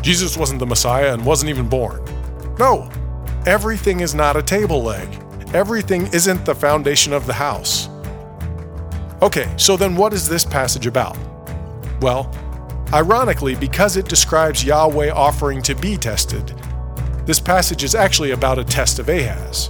Jesus 0.02 0.36
wasn't 0.36 0.60
the 0.60 0.66
Messiah 0.66 1.14
and 1.14 1.24
wasn't 1.24 1.52
even 1.52 1.70
born. 1.70 2.04
No, 2.58 2.90
everything 3.46 4.00
is 4.00 4.16
not 4.16 4.36
a 4.36 4.42
table 4.42 4.82
leg. 4.82 5.08
Everything 5.54 6.08
isn't 6.08 6.44
the 6.44 6.56
foundation 6.56 7.14
of 7.14 7.28
the 7.28 7.34
house. 7.34 7.88
Okay, 9.22 9.48
so 9.58 9.78
then 9.78 9.96
what 9.96 10.12
is 10.12 10.28
this 10.28 10.44
passage 10.44 10.88
about? 10.88 11.16
Well, 12.02 12.34
ironically, 12.94 13.56
because 13.56 13.98
it 13.98 14.08
describes 14.08 14.64
Yahweh 14.64 15.12
offering 15.12 15.62
to 15.64 15.76
be 15.76 15.98
tested, 15.98 16.54
this 17.26 17.40
passage 17.40 17.84
is 17.84 17.96
actually 17.96 18.32
about 18.32 18.60
a 18.60 18.64
test 18.64 19.00
of 19.00 19.10
Ahaz. 19.10 19.70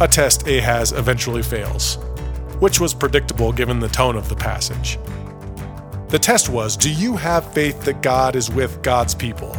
A 0.00 0.08
test 0.08 0.46
Ahaz 0.46 0.92
eventually 0.92 1.42
fails 1.42 1.98
which 2.60 2.80
was 2.80 2.94
predictable 2.94 3.52
given 3.52 3.80
the 3.80 3.88
tone 3.88 4.16
of 4.16 4.28
the 4.28 4.36
passage. 4.36 4.98
The 6.08 6.18
test 6.18 6.48
was 6.48 6.76
Do 6.76 6.90
you 6.90 7.16
have 7.16 7.52
faith 7.52 7.82
that 7.82 8.02
God 8.02 8.36
is 8.36 8.50
with 8.50 8.82
God's 8.82 9.14
people? 9.14 9.54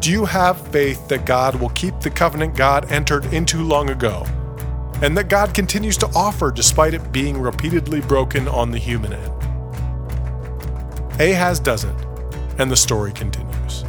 Do 0.00 0.10
you 0.10 0.24
have 0.24 0.68
faith 0.68 1.08
that 1.08 1.24
God 1.24 1.54
will 1.56 1.70
keep 1.70 1.98
the 2.00 2.10
covenant 2.10 2.56
God 2.56 2.90
entered 2.92 3.24
into 3.32 3.62
long 3.62 3.90
ago, 3.90 4.24
and 5.02 5.16
that 5.16 5.28
God 5.28 5.54
continues 5.54 5.96
to 5.98 6.08
offer 6.14 6.50
despite 6.50 6.94
it 6.94 7.12
being 7.12 7.40
repeatedly 7.40 8.00
broken 8.02 8.46
on 8.46 8.70
the 8.70 8.78
human 8.78 9.14
end? 9.14 9.33
Ahaz 11.20 11.60
doesn't, 11.60 11.96
and 12.58 12.68
the 12.68 12.76
story 12.76 13.12
continues. 13.12 13.84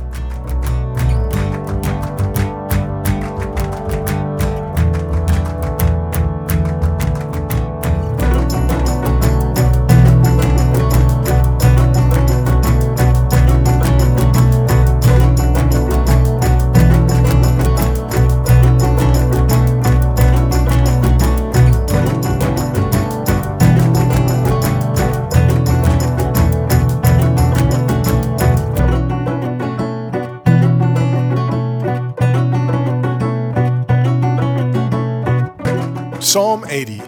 Psalm 36.35 36.65
80, 36.67 37.01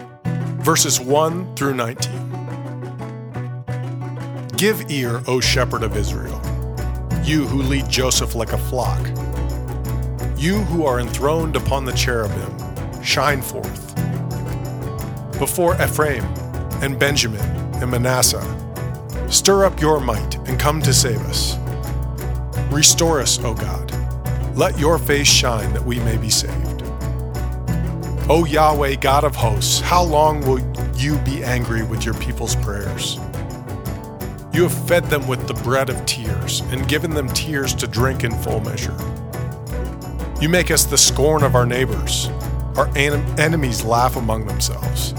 verses 0.62 0.98
1 0.98 1.54
through 1.54 1.74
19. 1.74 4.48
Give 4.56 4.90
ear, 4.90 5.20
O 5.26 5.38
shepherd 5.38 5.82
of 5.82 5.98
Israel, 5.98 6.40
you 7.22 7.46
who 7.46 7.60
lead 7.60 7.90
Joseph 7.90 8.34
like 8.34 8.54
a 8.54 8.56
flock. 8.56 9.06
You 10.38 10.60
who 10.60 10.86
are 10.86 10.98
enthroned 10.98 11.56
upon 11.56 11.84
the 11.84 11.92
cherubim, 11.92 13.02
shine 13.02 13.42
forth. 13.42 13.94
Before 15.38 15.74
Ephraim 15.74 16.24
and 16.80 16.98
Benjamin 16.98 17.44
and 17.82 17.90
Manasseh, 17.90 18.40
stir 19.28 19.66
up 19.66 19.78
your 19.78 20.00
might 20.00 20.36
and 20.48 20.58
come 20.58 20.80
to 20.80 20.94
save 20.94 21.20
us. 21.26 21.58
Restore 22.70 23.20
us, 23.20 23.38
O 23.44 23.52
God. 23.52 23.92
Let 24.56 24.78
your 24.78 24.98
face 24.98 25.28
shine 25.28 25.74
that 25.74 25.84
we 25.84 25.98
may 25.98 26.16
be 26.16 26.30
saved. 26.30 26.57
O 28.30 28.44
Yahweh, 28.44 28.96
God 28.96 29.24
of 29.24 29.34
hosts, 29.34 29.80
how 29.80 30.02
long 30.02 30.42
will 30.42 30.60
you 30.94 31.16
be 31.20 31.42
angry 31.42 31.82
with 31.82 32.04
your 32.04 32.12
people's 32.12 32.54
prayers? 32.56 33.18
You 34.52 34.64
have 34.64 34.86
fed 34.86 35.04
them 35.04 35.26
with 35.26 35.48
the 35.48 35.54
bread 35.54 35.88
of 35.88 36.04
tears 36.04 36.60
and 36.70 36.86
given 36.86 37.12
them 37.12 37.28
tears 37.28 37.72
to 37.76 37.86
drink 37.86 38.24
in 38.24 38.32
full 38.42 38.60
measure. 38.60 38.94
You 40.42 40.50
make 40.50 40.70
us 40.70 40.84
the 40.84 40.98
scorn 40.98 41.42
of 41.42 41.54
our 41.54 41.64
neighbors. 41.64 42.28
Our 42.76 42.90
enemies 42.98 43.82
laugh 43.82 44.16
among 44.16 44.46
themselves. 44.46 45.14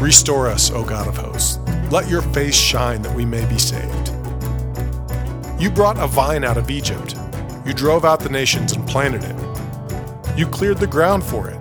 Restore 0.00 0.48
us, 0.48 0.72
O 0.72 0.82
God 0.82 1.06
of 1.06 1.16
hosts. 1.18 1.60
Let 1.92 2.08
your 2.08 2.22
face 2.22 2.56
shine 2.56 3.00
that 3.02 3.14
we 3.14 3.24
may 3.24 3.46
be 3.46 3.60
saved. 3.60 4.08
You 5.62 5.70
brought 5.70 5.98
a 6.00 6.08
vine 6.08 6.42
out 6.42 6.58
of 6.58 6.68
Egypt. 6.68 7.14
You 7.64 7.74
drove 7.74 8.04
out 8.04 8.18
the 8.18 8.28
nations 8.28 8.72
and 8.72 8.84
planted 8.88 9.22
it. 9.22 9.36
You 10.36 10.48
cleared 10.48 10.78
the 10.78 10.88
ground 10.88 11.22
for 11.22 11.48
it. 11.48 11.59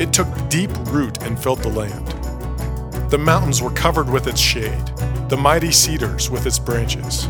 It 0.00 0.12
took 0.12 0.28
deep 0.48 0.70
root 0.86 1.22
and 1.22 1.38
filled 1.38 1.62
the 1.62 1.70
land. 1.70 2.06
The 3.10 3.18
mountains 3.18 3.60
were 3.60 3.70
covered 3.70 4.08
with 4.08 4.26
its 4.26 4.40
shade, 4.40 4.86
the 5.28 5.36
mighty 5.36 5.72
cedars 5.72 6.30
with 6.30 6.46
its 6.46 6.58
branches. 6.58 7.26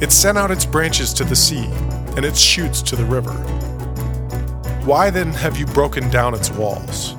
It 0.00 0.12
sent 0.12 0.38
out 0.38 0.50
its 0.50 0.66
branches 0.66 1.12
to 1.14 1.24
the 1.24 1.34
sea 1.36 1.66
and 2.16 2.24
its 2.24 2.38
shoots 2.38 2.82
to 2.82 2.96
the 2.96 3.04
river. 3.04 3.32
Why 4.84 5.10
then 5.10 5.32
have 5.32 5.56
you 5.56 5.66
broken 5.66 6.08
down 6.10 6.34
its 6.34 6.50
walls, 6.50 7.14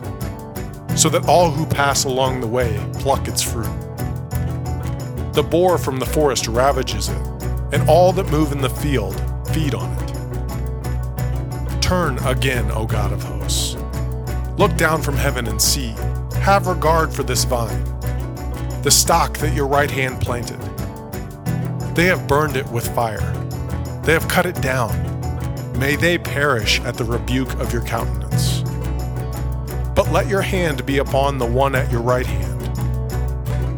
so 0.96 1.10
that 1.10 1.26
all 1.28 1.52
who 1.52 1.66
pass 1.66 2.04
along 2.04 2.42
the 2.42 2.48
way 2.48 2.80
pluck 3.00 3.28
its 3.28 3.42
fruit? 3.42 3.74
The 5.34 5.44
boar 5.44 5.78
from 5.78 6.00
the 6.00 6.06
forest 6.06 6.48
ravages 6.48 7.10
it, 7.10 7.22
and 7.72 7.88
all 7.90 8.12
that 8.14 8.30
move 8.30 8.52
in 8.52 8.62
the 8.62 8.70
field 8.70 9.16
feed 9.54 9.74
on 9.74 9.92
it. 9.94 10.10
Turn 11.82 12.18
again, 12.20 12.70
O 12.72 12.86
God 12.86 13.12
of 13.12 13.24
hosts. 13.24 13.69
Look 14.60 14.76
down 14.76 15.02
from 15.02 15.16
heaven 15.16 15.48
and 15.48 15.62
see. 15.62 15.96
Have 16.42 16.68
regard 16.68 17.14
for 17.14 17.24
this 17.24 17.46
vine, 17.46 17.82
the 18.82 18.92
stock 18.92 19.38
that 19.38 19.56
your 19.56 19.68
right 19.68 19.90
hand 19.90 20.20
planted. 20.20 20.60
They 21.96 22.08
have 22.08 22.28
burned 22.28 22.58
it 22.58 22.68
with 22.68 22.94
fire, 22.94 23.22
they 24.04 24.12
have 24.12 24.28
cut 24.28 24.46
it 24.46 24.62
down. 24.62 24.92
May 25.80 25.96
they 25.96 26.18
perish 26.18 26.82
at 26.82 26.96
the 26.96 27.06
rebuke 27.06 27.54
of 27.62 27.72
your 27.72 27.84
countenance. 27.84 28.60
But 29.96 30.12
let 30.12 30.28
your 30.28 30.42
hand 30.42 30.86
be 30.86 30.98
upon 30.98 31.38
the 31.38 31.46
one 31.46 31.74
at 31.74 31.90
your 31.90 32.02
right 32.02 32.26
hand, 32.26 32.60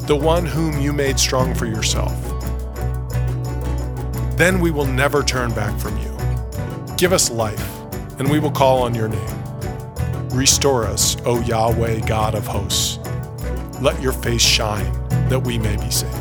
the 0.07 0.15
one 0.15 0.47
whom 0.47 0.81
you 0.81 0.93
made 0.93 1.19
strong 1.19 1.53
for 1.53 1.67
yourself. 1.67 2.17
Then 4.35 4.59
we 4.59 4.71
will 4.71 4.87
never 4.87 5.21
turn 5.21 5.53
back 5.53 5.79
from 5.79 5.95
you. 5.99 6.17
Give 6.97 7.13
us 7.13 7.29
life, 7.29 7.69
and 8.17 8.27
we 8.27 8.39
will 8.39 8.49
call 8.49 8.81
on 8.81 8.95
your 8.95 9.09
name. 9.09 9.40
Restore 10.33 10.85
us, 10.85 11.17
O 11.25 11.41
Yahweh, 11.41 11.99
God 12.07 12.35
of 12.35 12.47
hosts. 12.47 12.99
Let 13.81 14.01
your 14.01 14.13
face 14.13 14.41
shine, 14.41 14.89
that 15.27 15.41
we 15.41 15.57
may 15.57 15.75
be 15.75 15.91
saved. 15.91 16.20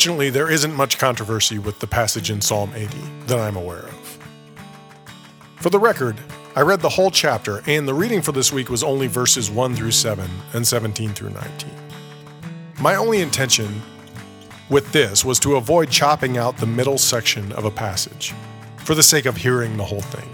Fortunately, 0.00 0.30
there 0.30 0.50
isn't 0.50 0.74
much 0.74 0.96
controversy 0.96 1.58
with 1.58 1.78
the 1.80 1.86
passage 1.86 2.30
in 2.30 2.40
Psalm 2.40 2.72
80 2.74 2.96
that 3.26 3.38
I'm 3.38 3.54
aware 3.54 3.80
of. 3.80 4.18
For 5.56 5.68
the 5.68 5.78
record, 5.78 6.16
I 6.56 6.62
read 6.62 6.80
the 6.80 6.88
whole 6.88 7.10
chapter, 7.10 7.62
and 7.66 7.86
the 7.86 7.92
reading 7.92 8.22
for 8.22 8.32
this 8.32 8.50
week 8.50 8.70
was 8.70 8.82
only 8.82 9.08
verses 9.08 9.50
1 9.50 9.76
through 9.76 9.90
7 9.90 10.26
and 10.54 10.66
17 10.66 11.10
through 11.10 11.28
19. 11.28 11.70
My 12.80 12.94
only 12.94 13.20
intention 13.20 13.82
with 14.70 14.90
this 14.90 15.22
was 15.22 15.38
to 15.40 15.56
avoid 15.56 15.90
chopping 15.90 16.38
out 16.38 16.56
the 16.56 16.64
middle 16.64 16.96
section 16.96 17.52
of 17.52 17.66
a 17.66 17.70
passage 17.70 18.32
for 18.78 18.94
the 18.94 19.02
sake 19.02 19.26
of 19.26 19.36
hearing 19.36 19.76
the 19.76 19.84
whole 19.84 20.00
thing. 20.00 20.30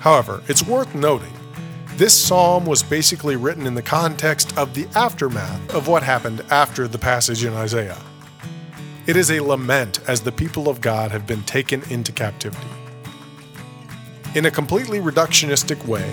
However, 0.00 0.42
it's 0.48 0.66
worth 0.66 0.92
noting 0.92 1.32
this 1.98 2.20
psalm 2.20 2.66
was 2.66 2.82
basically 2.82 3.36
written 3.36 3.64
in 3.64 3.76
the 3.76 3.80
context 3.80 4.58
of 4.58 4.74
the 4.74 4.88
aftermath 4.96 5.72
of 5.72 5.86
what 5.86 6.02
happened 6.02 6.44
after 6.50 6.88
the 6.88 6.98
passage 6.98 7.44
in 7.44 7.52
Isaiah. 7.52 8.02
It 9.04 9.16
is 9.16 9.32
a 9.32 9.40
lament 9.40 9.98
as 10.06 10.20
the 10.20 10.30
people 10.30 10.68
of 10.68 10.80
God 10.80 11.10
have 11.10 11.26
been 11.26 11.42
taken 11.42 11.82
into 11.90 12.12
captivity. 12.12 12.68
In 14.36 14.46
a 14.46 14.50
completely 14.50 15.00
reductionistic 15.00 15.84
way, 15.86 16.08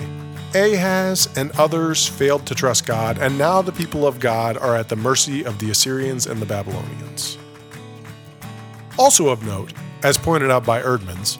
Ahaz 0.56 1.28
and 1.36 1.52
others 1.52 2.08
failed 2.08 2.46
to 2.46 2.54
trust 2.56 2.86
God, 2.86 3.16
and 3.18 3.38
now 3.38 3.62
the 3.62 3.70
people 3.70 4.04
of 4.04 4.18
God 4.18 4.56
are 4.56 4.74
at 4.74 4.88
the 4.88 4.96
mercy 4.96 5.44
of 5.44 5.60
the 5.60 5.70
Assyrians 5.70 6.26
and 6.26 6.42
the 6.42 6.46
Babylonians. 6.46 7.38
Also 8.98 9.28
of 9.28 9.46
note, 9.46 9.72
as 10.02 10.18
pointed 10.18 10.50
out 10.50 10.66
by 10.66 10.82
Eerdmans, 10.82 11.38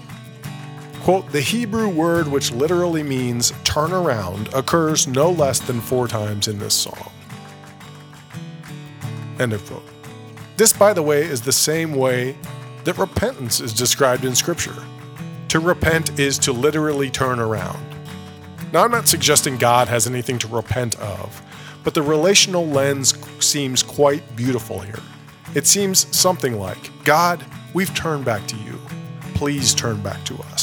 quote, 1.02 1.32
the 1.32 1.40
Hebrew 1.40 1.88
word 1.88 2.28
which 2.28 2.52
literally 2.52 3.02
means 3.02 3.52
turn 3.64 3.92
around 3.92 4.48
occurs 4.54 5.08
no 5.08 5.32
less 5.32 5.58
than 5.58 5.80
four 5.80 6.06
times 6.06 6.46
in 6.46 6.60
this 6.60 6.74
song. 6.74 7.10
End 9.40 9.52
of 9.52 9.66
quote. 9.66 9.99
This, 10.60 10.74
by 10.74 10.92
the 10.92 11.02
way, 11.02 11.22
is 11.22 11.40
the 11.40 11.52
same 11.52 11.94
way 11.94 12.36
that 12.84 12.98
repentance 12.98 13.60
is 13.60 13.72
described 13.72 14.26
in 14.26 14.34
Scripture. 14.34 14.76
To 15.48 15.58
repent 15.58 16.20
is 16.20 16.38
to 16.40 16.52
literally 16.52 17.08
turn 17.08 17.40
around. 17.40 17.82
Now, 18.70 18.84
I'm 18.84 18.90
not 18.90 19.08
suggesting 19.08 19.56
God 19.56 19.88
has 19.88 20.06
anything 20.06 20.38
to 20.40 20.48
repent 20.48 21.00
of, 21.00 21.40
but 21.82 21.94
the 21.94 22.02
relational 22.02 22.66
lens 22.66 23.14
seems 23.42 23.82
quite 23.82 24.36
beautiful 24.36 24.80
here. 24.80 25.00
It 25.54 25.66
seems 25.66 26.14
something 26.14 26.60
like 26.60 26.90
God, 27.04 27.42
we've 27.72 27.94
turned 27.94 28.26
back 28.26 28.46
to 28.48 28.56
you. 28.56 28.78
Please 29.32 29.72
turn 29.72 30.02
back 30.02 30.22
to 30.26 30.34
us. 30.52 30.59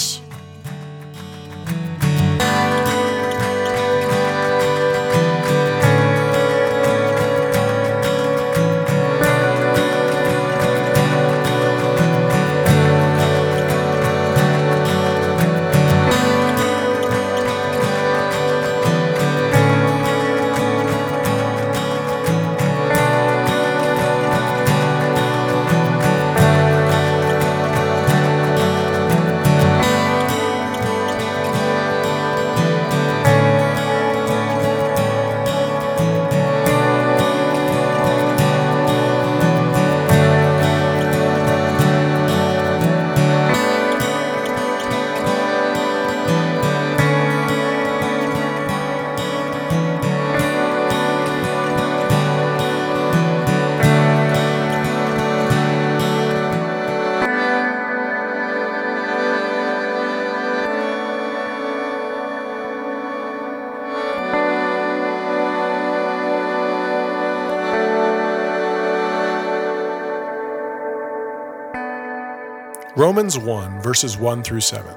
Romans 72.98 73.38
1, 73.38 73.80
verses 73.84 74.18
1 74.18 74.42
through 74.42 74.60
7. 74.60 74.92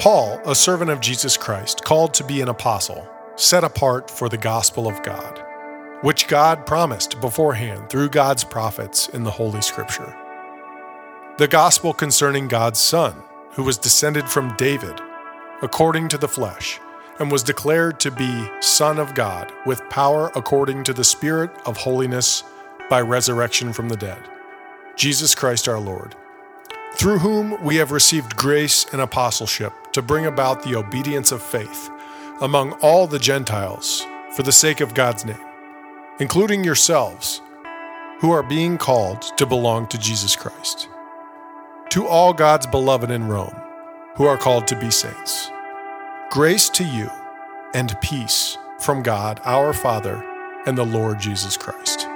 Paul, 0.00 0.40
a 0.44 0.56
servant 0.56 0.90
of 0.90 1.00
Jesus 1.00 1.36
Christ, 1.36 1.84
called 1.84 2.12
to 2.14 2.24
be 2.24 2.40
an 2.40 2.48
apostle, 2.48 3.08
set 3.36 3.62
apart 3.62 4.10
for 4.10 4.28
the 4.28 4.36
gospel 4.36 4.88
of 4.88 5.00
God, 5.04 5.40
which 6.00 6.26
God 6.26 6.66
promised 6.66 7.20
beforehand 7.20 7.88
through 7.88 8.08
God's 8.08 8.42
prophets 8.42 9.08
in 9.10 9.22
the 9.22 9.30
Holy 9.30 9.62
Scripture. 9.62 10.16
The 11.38 11.46
gospel 11.46 11.92
concerning 11.92 12.48
God's 12.48 12.80
Son, 12.80 13.22
who 13.52 13.62
was 13.62 13.78
descended 13.78 14.28
from 14.28 14.56
David, 14.56 15.00
according 15.62 16.08
to 16.08 16.18
the 16.18 16.26
flesh, 16.26 16.80
and 17.20 17.30
was 17.30 17.44
declared 17.44 18.00
to 18.00 18.10
be 18.10 18.50
Son 18.58 18.98
of 18.98 19.14
God 19.14 19.52
with 19.64 19.88
power 19.90 20.32
according 20.34 20.82
to 20.82 20.92
the 20.92 21.04
Spirit 21.04 21.52
of 21.66 21.76
holiness 21.76 22.42
by 22.90 23.00
resurrection 23.00 23.72
from 23.72 23.88
the 23.88 23.96
dead, 23.96 24.28
Jesus 24.96 25.36
Christ 25.36 25.68
our 25.68 25.78
Lord, 25.78 26.16
through 26.96 27.18
whom 27.18 27.62
we 27.62 27.76
have 27.76 27.90
received 27.90 28.36
grace 28.36 28.86
and 28.92 29.00
apostleship 29.00 29.72
to 29.92 30.02
bring 30.02 30.26
about 30.26 30.62
the 30.62 30.76
obedience 30.76 31.32
of 31.32 31.42
faith 31.42 31.90
among 32.40 32.72
all 32.74 33.06
the 33.06 33.18
Gentiles 33.18 34.06
for 34.34 34.42
the 34.42 34.52
sake 34.52 34.80
of 34.80 34.94
God's 34.94 35.24
name, 35.24 35.36
including 36.18 36.64
yourselves, 36.64 37.40
who 38.20 38.30
are 38.30 38.42
being 38.42 38.78
called 38.78 39.22
to 39.36 39.46
belong 39.46 39.86
to 39.88 39.98
Jesus 39.98 40.36
Christ. 40.36 40.88
To 41.90 42.06
all 42.06 42.32
God's 42.32 42.66
beloved 42.66 43.10
in 43.10 43.28
Rome, 43.28 43.54
who 44.16 44.26
are 44.26 44.38
called 44.38 44.66
to 44.68 44.78
be 44.78 44.90
saints. 44.90 45.50
Grace 46.30 46.68
to 46.70 46.84
you 46.84 47.10
and 47.74 48.00
peace 48.00 48.56
from 48.78 49.02
God 49.02 49.40
our 49.44 49.72
Father 49.72 50.22
and 50.66 50.76
the 50.78 50.86
Lord 50.86 51.18
Jesus 51.18 51.56
Christ. 51.56 52.06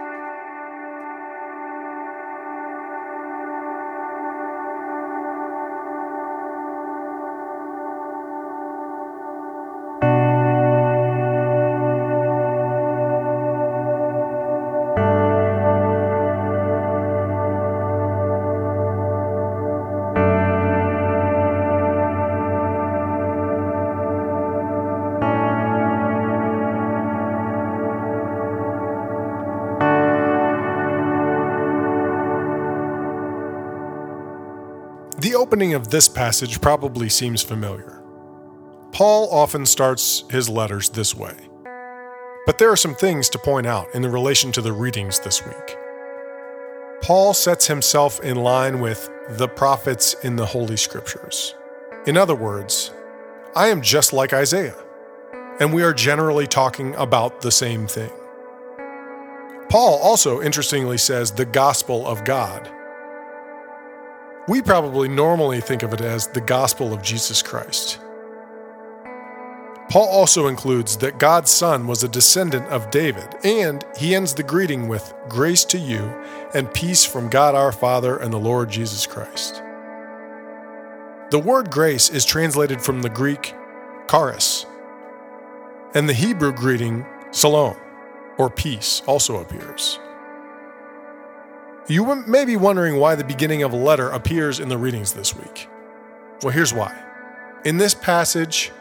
Opening 35.57 35.73
of 35.73 35.88
this 35.88 36.07
passage 36.07 36.61
probably 36.61 37.09
seems 37.09 37.42
familiar. 37.42 38.03
Paul 38.92 39.27
often 39.33 39.64
starts 39.64 40.23
his 40.29 40.51
letters 40.51 40.90
this 40.90 41.14
way. 41.14 41.35
But 42.45 42.59
there 42.59 42.71
are 42.71 42.77
some 42.77 42.95
things 42.95 43.31
to 43.31 43.38
point 43.38 43.66
out 43.66 43.87
in 43.95 44.03
the 44.03 44.11
relation 44.11 44.53
to 44.53 44.61
the 44.61 44.75
readings 44.75 45.19
this 45.19 45.42
week. 45.47 45.79
Paul 47.01 47.33
sets 47.33 47.69
himself 47.69 48.21
in 48.21 48.37
line 48.37 48.81
with 48.81 49.09
the 49.31 49.49
prophets 49.49 50.12
in 50.23 50.37
the 50.37 50.45
Holy 50.45 50.77
Scriptures. 50.77 51.55
In 52.07 52.19
other 52.19 52.35
words, 52.35 52.92
I 53.55 53.69
am 53.69 53.81
just 53.81 54.12
like 54.12 54.35
Isaiah, 54.35 54.77
and 55.59 55.73
we 55.73 55.83
are 55.83 55.95
generally 55.95 56.47
talking 56.47 56.95
about 56.97 57.40
the 57.40 57.51
same 57.51 57.87
thing. 57.87 58.12
Paul 59.71 60.01
also 60.03 60.42
interestingly 60.42 60.99
says 60.99 61.31
the 61.31 61.47
gospel 61.47 62.07
of 62.07 62.25
God 62.25 62.71
we 64.48 64.62
probably 64.62 65.09
normally 65.09 65.61
think 65.61 65.82
of 65.82 65.92
it 65.92 66.00
as 66.00 66.28
the 66.28 66.40
gospel 66.40 66.92
of 66.92 67.02
Jesus 67.02 67.42
Christ. 67.42 68.00
Paul 69.88 70.09
also 70.09 70.48
includes 70.48 70.96
that 70.98 71.18
God's 71.18 71.50
Son 71.50 71.87
was 71.87 72.02
a 72.02 72.09
descendant 72.09 72.66
of 72.66 72.90
David, 72.90 73.28
and 73.44 73.85
he 73.96 74.14
ends 74.14 74.35
the 74.35 74.42
greeting 74.42 74.88
with 74.88 75.14
grace 75.28 75.64
to 75.66 75.78
you 75.78 76.02
and 76.54 76.72
peace 76.74 77.04
from 77.04 77.28
God 77.28 77.54
our 77.54 77.72
Father 77.72 78.16
and 78.16 78.32
the 78.32 78.38
Lord 78.38 78.68
Jesus 78.68 79.06
Christ. 79.06 79.62
The 81.30 81.38
word 81.38 81.70
grace 81.70 82.09
is 82.11 82.24
translated 82.24 82.80
from 82.80 83.02
the 83.02 83.11
Greek 83.11 83.54
charis, 84.11 84.66
and 85.94 86.09
the 86.09 86.14
Hebrew 86.14 86.52
greeting 86.52 87.06
shalom, 87.32 87.76
or 88.38 88.50
peace, 88.50 89.02
also 89.06 89.40
appears. 89.40 90.00
You 91.88 92.16
may 92.27 92.44
be 92.44 92.57
wondering 92.57 92.96
why 92.96 93.14
the 93.14 93.22
beginning 93.22 93.62
of 93.62 93.72
a 93.72 93.77
letter 93.77 94.09
appears 94.09 94.59
in 94.59 94.68
the 94.68 94.77
readings 94.77 95.12
this 95.12 95.37
week. 95.37 95.68
Well, 96.42 96.53
here's 96.53 96.75
why. 96.75 97.01
In 97.64 97.77
this 97.77 97.94
passage, 97.94 98.72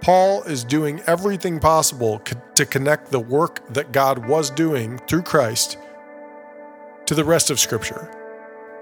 Paul 0.00 0.42
is 0.42 0.64
doing 0.64 1.00
everything 1.06 1.60
possible 1.60 2.20
to 2.54 2.66
connect 2.66 3.12
the 3.12 3.20
work 3.20 3.60
that 3.72 3.92
God 3.92 4.26
was 4.26 4.50
doing 4.50 4.98
through 5.06 5.22
Christ 5.22 5.78
to 7.06 7.14
the 7.14 7.24
rest 7.24 7.50
of 7.50 7.60
Scripture, 7.60 8.10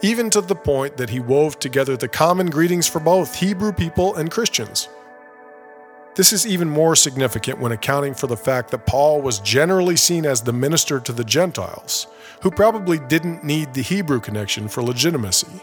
even 0.01 0.31
to 0.31 0.41
the 0.41 0.55
point 0.55 0.97
that 0.97 1.11
he 1.11 1.21
wove 1.21 1.59
together 1.59 1.95
the 1.95 2.09
common 2.09 2.49
greetings 2.49 2.87
for 2.87 3.01
both 3.01 3.35
Hebrew 3.35 3.73
people 3.73 4.15
and 4.15 4.31
Christians. 4.31 4.89
This 6.19 6.33
is 6.33 6.45
even 6.49 6.69
more 6.69 6.97
significant 6.97 7.61
when 7.61 7.71
accounting 7.71 8.13
for 8.13 8.27
the 8.27 8.37
fact 8.37 8.73
that 8.73 8.87
Paul 8.87 9.23
was 9.23 9.39
generally 9.39 9.95
seen 9.95 10.27
as 10.27 10.41
the 10.41 10.53
minister 10.53 10.99
to 10.99 11.13
the 11.13 11.23
Gentiles, 11.23 12.09
who 12.43 12.51
probably 12.51 12.99
didn't 12.99 13.45
need 13.45 13.73
the 13.73 13.83
Hebrew 13.83 14.19
connection 14.19 14.67
for 14.67 14.83
legitimacy. 14.83 15.61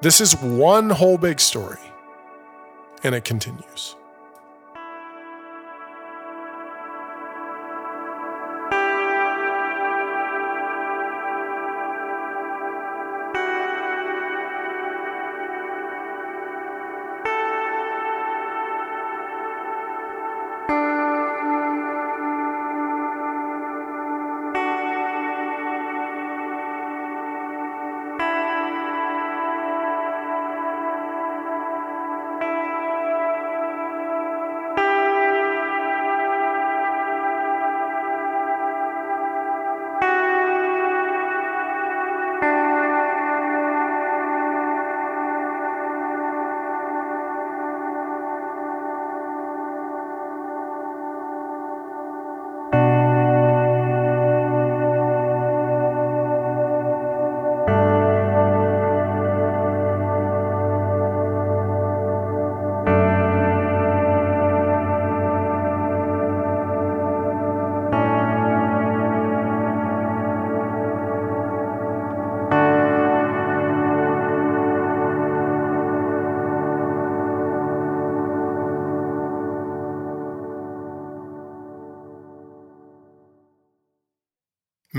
This 0.00 0.20
is 0.20 0.36
one 0.36 0.90
whole 0.90 1.18
big 1.18 1.40
story, 1.40 1.80
and 3.02 3.12
it 3.12 3.24
continues. 3.24 3.96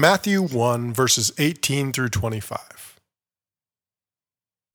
Matthew 0.01 0.41
1, 0.41 0.93
verses 0.93 1.31
18 1.37 1.93
through 1.93 2.09
25. 2.09 2.99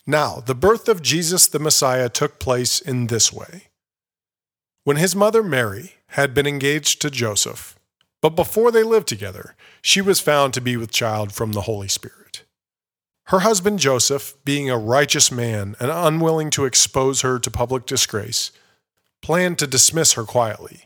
Now, 0.06 0.36
the 0.38 0.54
birth 0.54 0.88
of 0.88 1.02
Jesus 1.02 1.48
the 1.48 1.58
Messiah 1.58 2.08
took 2.08 2.38
place 2.38 2.80
in 2.80 3.08
this 3.08 3.32
way. 3.32 3.64
When 4.84 4.98
his 4.98 5.16
mother 5.16 5.42
Mary 5.42 5.94
had 6.10 6.32
been 6.32 6.46
engaged 6.46 7.02
to 7.02 7.10
Joseph, 7.10 7.76
but 8.22 8.36
before 8.36 8.70
they 8.70 8.84
lived 8.84 9.08
together, 9.08 9.56
she 9.82 10.00
was 10.00 10.20
found 10.20 10.54
to 10.54 10.60
be 10.60 10.76
with 10.76 10.92
child 10.92 11.32
from 11.32 11.54
the 11.54 11.62
Holy 11.62 11.88
Spirit. 11.88 12.44
Her 13.24 13.40
husband 13.40 13.80
Joseph, 13.80 14.36
being 14.44 14.70
a 14.70 14.78
righteous 14.78 15.32
man 15.32 15.74
and 15.80 15.90
unwilling 15.90 16.50
to 16.50 16.66
expose 16.66 17.22
her 17.22 17.40
to 17.40 17.50
public 17.50 17.84
disgrace, 17.84 18.52
planned 19.22 19.58
to 19.58 19.66
dismiss 19.66 20.12
her 20.12 20.22
quietly. 20.22 20.85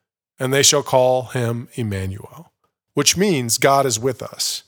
and 0.41 0.51
they 0.51 0.63
shall 0.63 0.81
call 0.81 1.25
him 1.25 1.69
Emmanuel, 1.75 2.51
which 2.95 3.15
means 3.15 3.59
God 3.59 3.85
is 3.85 3.99
with 3.99 4.23
us. 4.23 4.63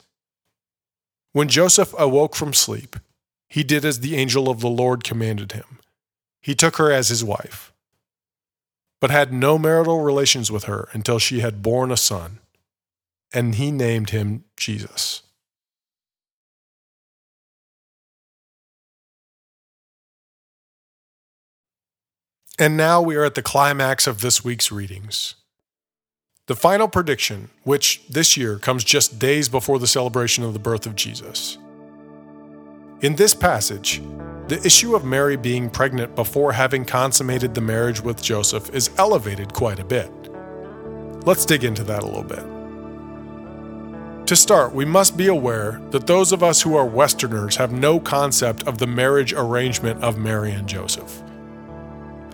When 1.32 1.48
Joseph 1.48 1.96
awoke 1.98 2.36
from 2.36 2.54
sleep, 2.54 2.98
he 3.50 3.64
did 3.64 3.84
as 3.84 4.00
the 4.00 4.16
angel 4.16 4.52
of 4.52 4.60
the 4.60 4.70
Lord 4.70 5.04
commanded 5.04 5.54
him. 5.54 5.80
He 6.42 6.54
took 6.54 6.76
her 6.76 6.92
as 6.92 7.10
his 7.10 7.24
wife, 7.24 7.74
but 9.02 9.10
had 9.10 9.34
no 9.34 9.58
marital 9.58 10.02
relations 10.02 10.52
with 10.52 10.66
her 10.66 10.90
until 10.92 11.18
she 11.18 11.40
had 11.40 11.64
borne 11.64 11.92
a 11.92 11.98
son, 11.98 12.38
and 13.34 13.56
he 13.56 13.72
named 13.72 14.12
him 14.12 14.44
Jesus. 14.56 15.24
And 22.60 22.78
now 22.78 23.02
we 23.02 23.16
are 23.16 23.24
at 23.24 23.34
the 23.34 23.42
climax 23.42 24.06
of 24.06 24.22
this 24.22 24.44
week's 24.44 24.72
readings. 24.72 25.34
The 26.48 26.56
final 26.58 26.90
prediction, 26.90 27.50
which 27.64 28.02
this 28.10 28.36
year 28.36 28.58
comes 28.60 28.84
just 28.84 29.18
days 29.18 29.48
before 29.48 29.80
the 29.80 29.88
celebration 29.88 30.44
of 30.44 30.52
the 30.52 30.60
birth 30.60 30.86
of 30.86 30.94
Jesus. 30.94 31.58
In 33.00 33.16
this 33.16 33.34
passage, 33.34 34.02
the 34.50 34.62
issue 34.66 34.94
of 34.94 35.06
Mary 35.06 35.38
being 35.38 35.70
pregnant 35.70 36.18
before 36.18 36.52
having 36.52 36.84
consummated 36.84 37.56
the 37.56 37.62
marriage 37.62 38.02
with 38.02 38.22
Joseph 38.22 38.70
is 38.76 38.90
elevated 38.98 39.54
quite 39.54 39.80
a 39.80 39.86
bit. 39.86 40.12
Let's 41.26 41.46
dig 41.46 41.64
into 41.64 41.86
that 41.86 42.04
a 42.04 42.06
little 42.06 42.24
bit. 42.24 42.44
To 44.28 44.36
start, 44.36 44.76
we 44.76 44.84
must 44.84 45.16
be 45.16 45.28
aware 45.28 45.82
that 45.92 46.08
those 46.08 46.34
of 46.34 46.44
us 46.44 46.62
who 46.62 46.76
are 46.76 46.86
Westerners 46.86 47.56
have 47.56 47.72
no 47.72 48.02
concept 48.02 48.68
of 48.68 48.80
the 48.80 48.88
marriage 48.88 49.32
arrangement 49.32 50.04
of 50.04 50.18
Mary 50.18 50.52
and 50.52 50.68
Joseph. 50.68 51.24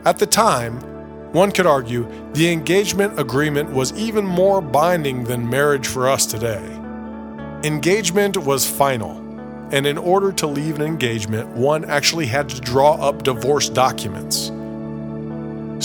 At 0.03 0.17
the 0.17 0.25
time, 0.25 0.79
one 1.31 1.51
could 1.51 1.67
argue 1.67 2.07
the 2.33 2.51
engagement 2.51 3.19
agreement 3.19 3.71
was 3.71 3.93
even 3.93 4.25
more 4.25 4.61
binding 4.61 5.23
than 5.23 5.47
marriage 5.47 5.87
for 5.87 6.09
us 6.09 6.25
today. 6.25 6.63
Engagement 7.63 8.35
was 8.37 8.67
final, 8.67 9.17
and 9.71 9.85
in 9.85 9.97
order 9.97 10.31
to 10.31 10.47
leave 10.47 10.75
an 10.75 10.81
engagement, 10.81 11.47
one 11.49 11.85
actually 11.85 12.25
had 12.25 12.49
to 12.49 12.59
draw 12.61 12.95
up 12.95 13.23
divorce 13.23 13.69
documents. 13.69 14.47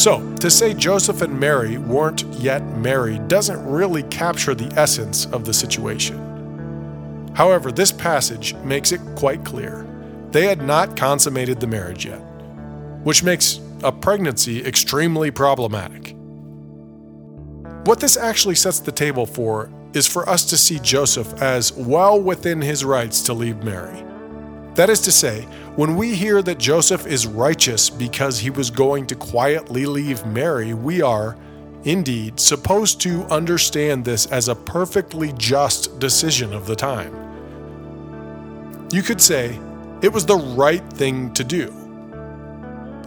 So, 0.01 0.35
to 0.37 0.51
say 0.51 0.73
Joseph 0.73 1.21
and 1.21 1.39
Mary 1.39 1.77
weren't 1.79 2.25
yet 2.35 2.65
married 2.79 3.29
doesn't 3.29 3.65
really 3.65 4.03
capture 4.05 4.55
the 4.55 4.73
essence 4.79 5.27
of 5.27 5.45
the 5.45 5.53
situation. 5.53 7.33
However, 7.35 7.71
this 7.71 7.93
passage 7.93 8.55
makes 8.57 8.93
it 8.93 9.01
quite 9.15 9.45
clear 9.45 9.87
they 10.31 10.47
had 10.47 10.63
not 10.63 10.97
consummated 10.97 11.61
the 11.61 11.67
marriage 11.67 12.07
yet, 12.07 12.19
which 13.05 13.23
makes 13.23 13.61
a 13.85 13.93
pregnancy 13.93 14.65
extremely 14.65 15.31
problematic. 15.31 16.17
What 17.85 18.01
this 18.01 18.17
actually 18.17 18.55
sets 18.55 18.81
the 18.81 18.91
table 18.91 19.27
for 19.27 19.71
is 19.93 20.07
for 20.07 20.29
us 20.29 20.45
to 20.47 20.57
see 20.57 20.79
Joseph 20.79 21.41
as 21.43 21.73
well 21.75 22.21
within 22.21 22.61
his 22.61 22.85
rights 22.85 23.21
to 23.23 23.35
leave 23.35 23.63
Mary. 23.63 24.03
That 24.75 24.91
is 24.91 25.01
to 25.03 25.13
say, 25.13 25.43
when 25.77 25.95
we 25.95 26.15
hear 26.15 26.43
that 26.43 26.59
Joseph 26.59 27.07
is 27.07 27.27
righteous 27.27 27.91
because 27.91 28.39
he 28.39 28.51
was 28.51 28.71
going 28.71 29.07
to 29.09 29.15
quietly 29.15 29.87
leave 29.87 30.25
Mary, 30.27 30.73
we 30.73 31.03
are, 31.03 31.37
indeed, 31.85 32.41
supposed 32.41 33.01
to 33.03 33.25
understand 33.25 34.05
this 34.05 34.27
as 34.27 34.49
a 34.49 34.55
perfectly 34.55 35.33
just 35.37 35.99
decision 36.01 36.53
of 36.53 36.67
the 36.67 36.75
time. 36.75 37.15
You 38.91 39.03
could 39.03 39.21
say 39.21 39.61
it 40.03 40.13
was 40.13 40.27
the 40.27 40.37
right 40.37 40.83
thing 40.95 41.33
to 41.35 41.45
do. 41.45 41.84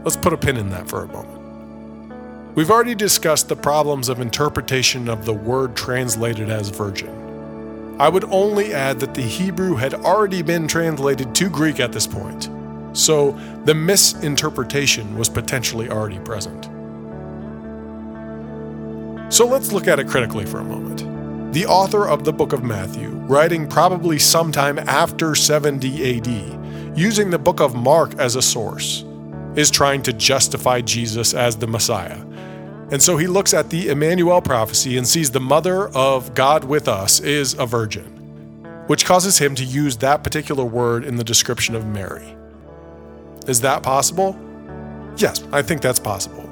Let's 0.07 0.15
put 0.15 0.31
a 0.31 0.37
pin 0.37 0.55
in 0.55 0.69
that 0.69 0.87
for 0.87 1.03
a 1.03 1.07
moment. 1.07 2.55
We've 2.55 2.71
already 2.71 2.95
discussed 2.95 3.49
the 3.49 3.57
problems 3.57 4.07
of 4.07 4.21
interpretation 4.21 5.09
of 5.09 5.25
the 5.25 5.33
word 5.33 5.75
translated 5.75 6.49
as 6.49 6.69
virgin. 6.69 7.97
I 7.99 8.07
would 8.07 8.23
only 8.23 8.73
add 8.73 9.01
that 9.01 9.15
the 9.15 9.21
Hebrew 9.21 9.75
had 9.75 9.93
already 9.93 10.41
been 10.43 10.65
translated 10.65 11.35
to 11.35 11.49
Greek 11.49 11.81
at 11.81 11.91
this 11.91 12.07
point, 12.07 12.49
so 12.93 13.31
the 13.65 13.75
misinterpretation 13.75 15.17
was 15.17 15.27
potentially 15.27 15.89
already 15.89 16.19
present. 16.19 16.69
So 19.27 19.45
let's 19.45 19.73
look 19.73 19.89
at 19.89 19.99
it 19.99 20.07
critically 20.07 20.45
for 20.45 20.61
a 20.61 20.63
moment. 20.63 21.53
The 21.53 21.65
author 21.65 22.07
of 22.07 22.23
the 22.23 22.31
book 22.31 22.53
of 22.53 22.63
Matthew, 22.63 23.09
writing 23.09 23.67
probably 23.67 24.19
sometime 24.19 24.79
after 24.79 25.35
70 25.35 26.17
AD, 26.17 26.97
using 26.97 27.29
the 27.29 27.39
book 27.39 27.59
of 27.59 27.75
Mark 27.75 28.17
as 28.17 28.37
a 28.37 28.41
source, 28.41 29.03
is 29.57 29.71
trying 29.71 30.03
to 30.03 30.13
justify 30.13 30.79
Jesus 30.79 31.33
as 31.33 31.57
the 31.57 31.67
Messiah. 31.67 32.23
And 32.91 33.01
so 33.01 33.17
he 33.17 33.27
looks 33.27 33.53
at 33.53 33.69
the 33.69 33.89
Emmanuel 33.89 34.41
prophecy 34.41 34.97
and 34.97 35.05
sees 35.05 35.31
the 35.31 35.41
mother 35.41 35.89
of 35.89 36.33
God 36.33 36.63
with 36.63 36.87
us 36.87 37.19
is 37.19 37.53
a 37.55 37.65
virgin, 37.65 38.05
which 38.87 39.03
causes 39.03 39.39
him 39.39 39.55
to 39.55 39.65
use 39.65 39.97
that 39.97 40.23
particular 40.23 40.63
word 40.63 41.03
in 41.03 41.17
the 41.17 41.23
description 41.23 41.75
of 41.75 41.85
Mary. 41.85 42.37
Is 43.47 43.59
that 43.61 43.83
possible? 43.83 44.39
Yes, 45.17 45.43
I 45.51 45.61
think 45.63 45.81
that's 45.81 45.99
possible. 45.99 46.43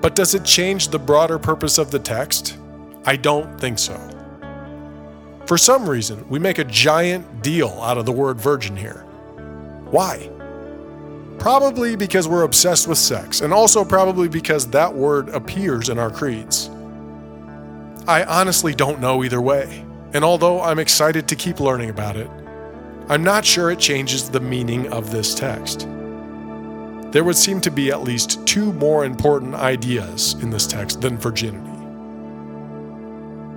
But 0.00 0.14
does 0.14 0.34
it 0.34 0.44
change 0.44 0.88
the 0.88 0.98
broader 0.98 1.38
purpose 1.38 1.78
of 1.78 1.90
the 1.90 1.98
text? 1.98 2.58
I 3.04 3.16
don't 3.16 3.60
think 3.60 3.78
so. 3.78 3.96
For 5.46 5.58
some 5.58 5.88
reason, 5.88 6.26
we 6.30 6.38
make 6.38 6.58
a 6.58 6.64
giant 6.64 7.42
deal 7.42 7.68
out 7.82 7.98
of 7.98 8.06
the 8.06 8.12
word 8.12 8.40
virgin 8.40 8.76
here. 8.76 9.02
Why? 9.90 10.30
Probably 11.38 11.96
because 11.96 12.26
we're 12.26 12.44
obsessed 12.44 12.88
with 12.88 12.98
sex, 12.98 13.40
and 13.40 13.52
also 13.52 13.84
probably 13.84 14.28
because 14.28 14.66
that 14.68 14.94
word 14.94 15.28
appears 15.30 15.88
in 15.88 15.98
our 15.98 16.10
creeds. 16.10 16.70
I 18.06 18.24
honestly 18.24 18.74
don't 18.74 19.00
know 19.00 19.24
either 19.24 19.40
way, 19.40 19.84
and 20.12 20.24
although 20.24 20.62
I'm 20.62 20.78
excited 20.78 21.26
to 21.28 21.36
keep 21.36 21.60
learning 21.60 21.90
about 21.90 22.16
it, 22.16 22.30
I'm 23.08 23.22
not 23.22 23.44
sure 23.44 23.70
it 23.70 23.78
changes 23.78 24.30
the 24.30 24.40
meaning 24.40 24.90
of 24.92 25.10
this 25.10 25.34
text. 25.34 25.88
There 27.10 27.24
would 27.24 27.36
seem 27.36 27.60
to 27.60 27.70
be 27.70 27.90
at 27.90 28.02
least 28.02 28.46
two 28.46 28.72
more 28.72 29.04
important 29.04 29.54
ideas 29.54 30.34
in 30.42 30.50
this 30.50 30.66
text 30.66 31.00
than 31.00 31.18
virginity. 31.18 31.73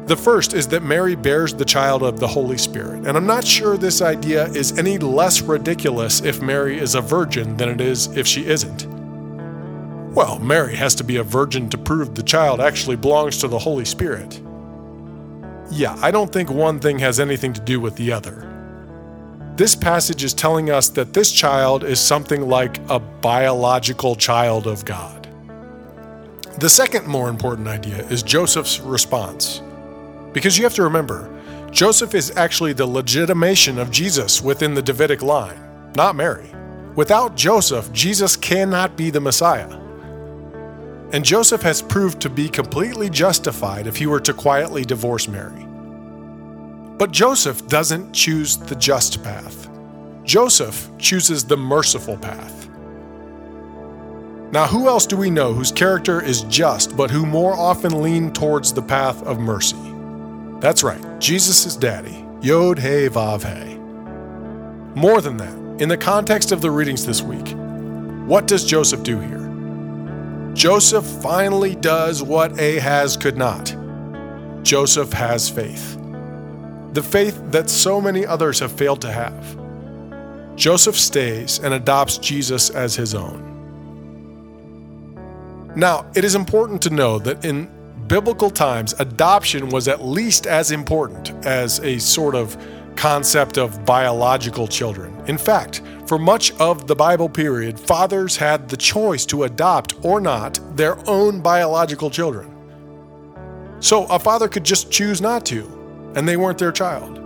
The 0.07 0.15
first 0.15 0.53
is 0.53 0.69
that 0.69 0.83
Mary 0.83 1.15
bears 1.15 1.53
the 1.53 1.65
child 1.65 2.01
of 2.01 2.17
the 2.17 2.27
Holy 2.27 2.57
Spirit, 2.57 3.05
and 3.05 3.17
I'm 3.17 3.25
not 3.27 3.43
sure 3.43 3.75
this 3.75 4.01
idea 4.01 4.45
is 4.45 4.77
any 4.77 4.97
less 4.97 5.41
ridiculous 5.41 6.21
if 6.21 6.41
Mary 6.41 6.79
is 6.79 6.95
a 6.95 7.01
virgin 7.01 7.57
than 7.57 7.67
it 7.67 7.81
is 7.81 8.07
if 8.15 8.25
she 8.25 8.45
isn't. 8.45 8.85
Well, 10.15 10.39
Mary 10.39 10.77
has 10.77 10.95
to 10.95 11.03
be 11.03 11.17
a 11.17 11.23
virgin 11.23 11.67
to 11.71 11.77
prove 11.77 12.15
the 12.15 12.23
child 12.23 12.61
actually 12.61 12.95
belongs 12.95 13.37
to 13.39 13.49
the 13.49 13.59
Holy 13.59 13.83
Spirit. 13.83 14.41
Yeah, 15.69 15.97
I 16.01 16.11
don't 16.11 16.31
think 16.31 16.49
one 16.49 16.79
thing 16.79 16.99
has 16.99 17.19
anything 17.19 17.51
to 17.51 17.61
do 17.61 17.81
with 17.81 17.97
the 17.97 18.13
other. 18.13 18.45
This 19.57 19.75
passage 19.75 20.23
is 20.23 20.33
telling 20.33 20.69
us 20.69 20.87
that 20.87 21.13
this 21.13 21.33
child 21.33 21.83
is 21.83 21.99
something 21.99 22.47
like 22.47 22.79
a 22.89 22.99
biological 22.99 24.15
child 24.15 24.67
of 24.67 24.85
God. 24.85 25.27
The 26.59 26.69
second 26.69 27.07
more 27.07 27.27
important 27.27 27.67
idea 27.67 28.07
is 28.07 28.23
Joseph's 28.23 28.79
response. 28.79 29.61
Because 30.33 30.57
you 30.57 30.63
have 30.63 30.75
to 30.75 30.83
remember, 30.83 31.33
Joseph 31.71 32.15
is 32.15 32.35
actually 32.37 32.73
the 32.73 32.85
legitimation 32.85 33.77
of 33.77 33.91
Jesus 33.91 34.41
within 34.41 34.73
the 34.73 34.81
Davidic 34.81 35.21
line, 35.21 35.59
not 35.95 36.15
Mary. 36.15 36.49
Without 36.95 37.35
Joseph, 37.35 37.91
Jesus 37.91 38.35
cannot 38.35 38.95
be 38.97 39.09
the 39.09 39.21
Messiah. 39.21 39.79
And 41.13 41.23
Joseph 41.23 41.61
has 41.61 41.81
proved 41.81 42.21
to 42.21 42.29
be 42.29 42.49
completely 42.49 43.09
justified 43.09 43.87
if 43.87 43.95
he 43.95 44.07
were 44.07 44.19
to 44.21 44.33
quietly 44.33 44.83
divorce 44.83 45.27
Mary. 45.27 45.65
But 46.97 47.11
Joseph 47.11 47.67
doesn't 47.67 48.13
choose 48.13 48.57
the 48.57 48.75
just 48.75 49.23
path. 49.23 49.69
Joseph 50.23 50.89
chooses 50.97 51.45
the 51.45 51.55
merciful 51.55 52.17
path. 52.17 52.67
Now, 54.51 54.65
who 54.65 54.87
else 54.87 55.05
do 55.05 55.15
we 55.15 55.29
know 55.29 55.53
whose 55.53 55.71
character 55.71 56.21
is 56.21 56.41
just, 56.43 56.97
but 56.97 57.11
who 57.11 57.25
more 57.25 57.53
often 57.53 58.01
lean 58.01 58.33
towards 58.33 58.73
the 58.73 58.81
path 58.81 59.21
of 59.23 59.39
mercy? 59.39 59.77
That's 60.59 60.83
right, 60.83 61.19
Jesus' 61.19 61.65
is 61.65 61.75
daddy, 61.75 62.25
Yod 62.41 62.79
He 62.79 63.07
Vav 63.09 63.43
He. 63.43 63.77
More 64.99 65.21
than 65.21 65.37
that, 65.37 65.81
in 65.81 65.89
the 65.89 65.97
context 65.97 66.51
of 66.51 66.61
the 66.61 66.71
readings 66.71 67.05
this 67.05 67.21
week, 67.21 67.53
what 68.27 68.47
does 68.47 68.65
Joseph 68.65 69.03
do 69.03 69.19
here? 69.19 70.53
Joseph 70.55 71.05
finally 71.21 71.75
does 71.75 72.23
what 72.23 72.59
Ahaz 72.59 73.15
could 73.15 73.37
not. 73.37 73.75
Joseph 74.63 75.13
has 75.13 75.47
faith. 75.47 75.95
The 76.93 77.03
faith 77.03 77.39
that 77.51 77.69
so 77.69 78.01
many 78.01 78.25
others 78.25 78.59
have 78.59 78.71
failed 78.71 79.01
to 79.01 79.11
have. 79.11 79.57
Joseph 80.55 80.97
stays 80.97 81.59
and 81.59 81.75
adopts 81.75 82.17
Jesus 82.17 82.71
as 82.71 82.95
his 82.95 83.13
own. 83.13 83.43
Now, 85.75 86.07
it 86.15 86.25
is 86.25 86.33
important 86.33 86.81
to 86.81 86.89
know 86.89 87.19
that 87.19 87.45
in 87.45 87.69
biblical 88.07 88.49
times, 88.49 88.93
adoption 88.99 89.69
was 89.69 89.87
at 89.87 90.03
least 90.05 90.47
as 90.47 90.71
important 90.71 91.31
as 91.45 91.79
a 91.79 91.99
sort 91.99 92.35
of 92.35 92.57
concept 92.95 93.57
of 93.57 93.85
biological 93.85 94.67
children. 94.67 95.15
In 95.27 95.37
fact, 95.37 95.81
for 96.07 96.17
much 96.17 96.51
of 96.53 96.87
the 96.87 96.95
Bible 96.95 97.29
period, 97.29 97.79
fathers 97.79 98.37
had 98.37 98.69
the 98.69 98.77
choice 98.77 99.25
to 99.27 99.43
adopt 99.43 99.93
or 100.03 100.19
not 100.19 100.59
their 100.75 100.97
own 101.07 101.41
biological 101.41 102.09
children. 102.09 102.53
So 103.79 104.05
a 104.05 104.17
father 104.17 104.47
could 104.47 104.63
just 104.63 104.91
choose 104.91 105.21
not 105.21 105.45
to, 105.47 105.65
and 106.15 106.27
they 106.27 106.37
weren't 106.37 106.57
their 106.57 106.71
child. 106.71 107.19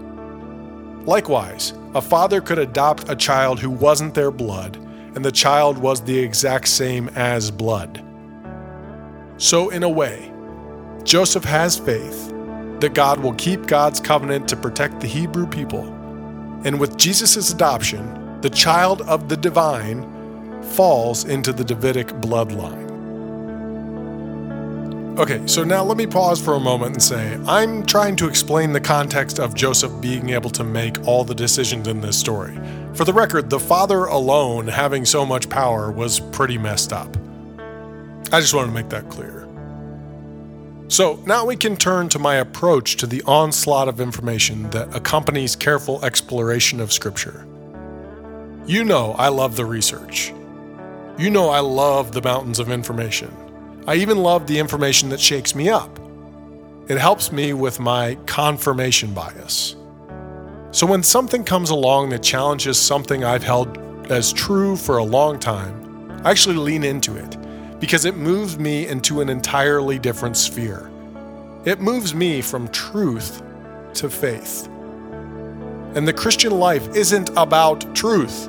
Likewise, 1.06 1.74
a 1.96 2.02
father 2.02 2.42
could 2.42 2.60
adopt 2.60 3.10
a 3.10 3.16
child 3.16 3.60
who 3.60 3.70
wasn't 3.70 4.14
their 4.14 4.32
blood, 4.32 4.76
and 5.16 5.24
the 5.24 5.32
child 5.32 5.78
was 5.78 6.02
the 6.02 6.18
exact 6.18 6.68
same 6.68 7.08
as 7.10 7.52
blood. 7.52 8.04
So, 9.38 9.70
in 9.70 9.84
a 9.84 9.90
way, 9.90 10.31
Joseph 11.04 11.44
has 11.44 11.78
faith 11.78 12.30
that 12.80 12.94
God 12.94 13.20
will 13.20 13.34
keep 13.34 13.66
God's 13.68 14.00
covenant 14.00 14.48
to 14.50 14.56
protect 14.56 15.00
the 15.00 15.08
Hebrew 15.08 15.48
people. 15.48 15.84
And 16.64 16.80
with 16.80 16.98
Jesus' 16.98 17.52
adoption, 17.52 18.40
the 18.42 18.50
child 18.50 19.02
of 19.04 19.30
the 19.30 19.38
divine 19.38 20.62
falls 20.64 21.26
into 21.26 21.54
the 21.54 21.64
Davidic 21.64 22.08
bloodline. 22.08 22.90
Okay, 25.20 25.46
so 25.46 25.64
now 25.64 25.84
let 25.84 25.98
me 25.98 26.08
pause 26.08 26.42
for 26.42 26.54
a 26.54 26.60
moment 26.60 26.94
and 26.94 27.04
say 27.04 27.38
I'm 27.46 27.86
trying 27.86 28.16
to 28.18 28.28
explain 28.28 28.72
the 28.72 28.80
context 28.80 29.40
of 29.40 29.54
Joseph 29.54 29.92
being 30.02 30.30
able 30.30 30.50
to 30.52 30.64
make 30.64 31.06
all 31.06 31.24
the 31.24 31.36
decisions 31.36 31.88
in 31.88 32.02
this 32.02 32.18
story. 32.18 32.58
For 32.94 33.06
the 33.06 33.14
record, 33.14 33.50
the 33.50 33.60
father 33.60 34.06
alone 34.06 34.68
having 34.68 35.06
so 35.06 35.26
much 35.26 35.50
power 35.50 35.92
was 35.92 36.20
pretty 36.20 36.58
messed 36.58 36.94
up. 36.94 37.16
I 38.32 38.40
just 38.40 38.54
wanted 38.54 38.68
to 38.68 38.74
make 38.74 38.90
that 38.90 39.10
clear. 39.10 39.51
So 40.92 41.24
now 41.26 41.46
we 41.46 41.56
can 41.56 41.78
turn 41.78 42.10
to 42.10 42.20
my 42.20 42.36
approach 42.36 42.98
to 42.98 43.08
the 43.08 43.24
onslaught 43.24 43.88
of 43.88 44.02
information 44.02 44.70
that 44.72 44.94
accompanies 44.94 45.56
careful 45.56 46.04
exploration 46.04 46.82
of 46.82 46.92
Scripture. 46.92 47.48
You 48.66 48.84
know 48.84 49.14
I 49.14 49.30
love 49.30 49.56
the 49.56 49.64
research. 49.64 50.34
You 51.18 51.30
know 51.30 51.48
I 51.50 51.62
love 51.62 52.12
the 52.12 52.22
mountains 52.22 52.60
of 52.60 52.70
information. 52.70 53.34
I 53.88 53.96
even 53.96 54.18
love 54.18 54.48
the 54.48 54.60
information 54.60 55.08
that 55.12 55.22
shakes 55.22 55.56
me 55.56 55.70
up. 55.70 55.98
It 56.90 56.98
helps 56.98 57.32
me 57.32 57.54
with 57.54 57.80
my 57.80 58.16
confirmation 58.26 59.14
bias. 59.14 59.78
So 60.72 60.86
when 60.86 61.04
something 61.04 61.46
comes 61.46 61.70
along 61.70 62.10
that 62.10 62.22
challenges 62.22 62.78
something 62.78 63.24
I've 63.24 63.44
held 63.44 63.78
as 64.12 64.34
true 64.34 64.76
for 64.76 64.98
a 64.98 65.06
long 65.06 65.40
time, 65.40 66.22
I 66.26 66.32
actually 66.32 66.58
lean 66.58 66.84
into 66.84 67.16
it 67.16 67.38
because 67.82 68.06
it 68.06 68.16
moves 68.16 68.60
me 68.60 68.88
into 68.88 69.22
an 69.22 69.28
entirely 69.28 69.98
different 69.98 70.38
sphere. 70.38 70.90
It 71.66 71.82
moves 71.82 72.14
me 72.14 72.42
from 72.42 72.68
truth 72.70 73.42
to 73.96 74.10
faith. 74.10 74.68
And 75.96 76.08
the 76.08 76.14
Christian 76.14 76.58
life 76.58 76.88
isn't 76.96 77.32
about 77.36 77.94
truth, 77.96 78.48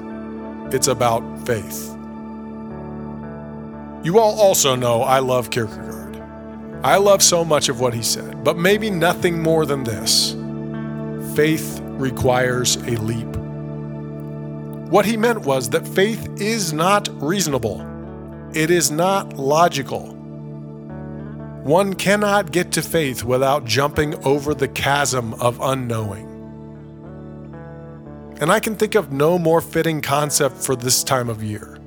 it's 0.72 0.86
about 0.86 1.22
faith. 1.46 1.88
You 4.04 4.18
all 4.18 4.38
also 4.38 4.76
know 4.76 5.02
I 5.02 5.20
love 5.20 5.50
Kierkegaard. 5.50 6.22
I 6.84 6.96
love 6.96 7.22
so 7.22 7.44
much 7.44 7.68
of 7.68 7.80
what 7.80 7.94
he 7.94 8.02
said, 8.02 8.44
but 8.44 8.58
maybe 8.58 8.90
nothing 8.90 9.42
more 9.42 9.64
than 9.64 9.82
this 9.82 10.36
faith 11.34 11.80
requires 11.82 12.76
a 12.76 12.96
leap. 12.96 13.34
What 14.90 15.06
he 15.06 15.16
meant 15.16 15.40
was 15.40 15.70
that 15.70 15.88
faith 15.88 16.28
is 16.38 16.74
not 16.74 17.08
reasonable. 17.22 17.91
It 18.54 18.70
is 18.70 18.90
not 18.90 19.38
logical. 19.38 20.08
One 21.62 21.94
cannot 21.94 22.52
get 22.52 22.72
to 22.72 22.82
faith 22.82 23.24
without 23.24 23.64
jumping 23.64 24.14
over 24.26 24.52
the 24.52 24.68
chasm 24.68 25.32
of 25.34 25.58
unknowing. 25.62 26.28
And 28.42 28.52
I 28.52 28.60
can 28.60 28.76
think 28.76 28.94
of 28.94 29.10
no 29.10 29.38
more 29.38 29.62
fitting 29.62 30.02
concept 30.02 30.58
for 30.58 30.76
this 30.76 31.02
time 31.02 31.30
of 31.30 31.42
year, 31.42 31.78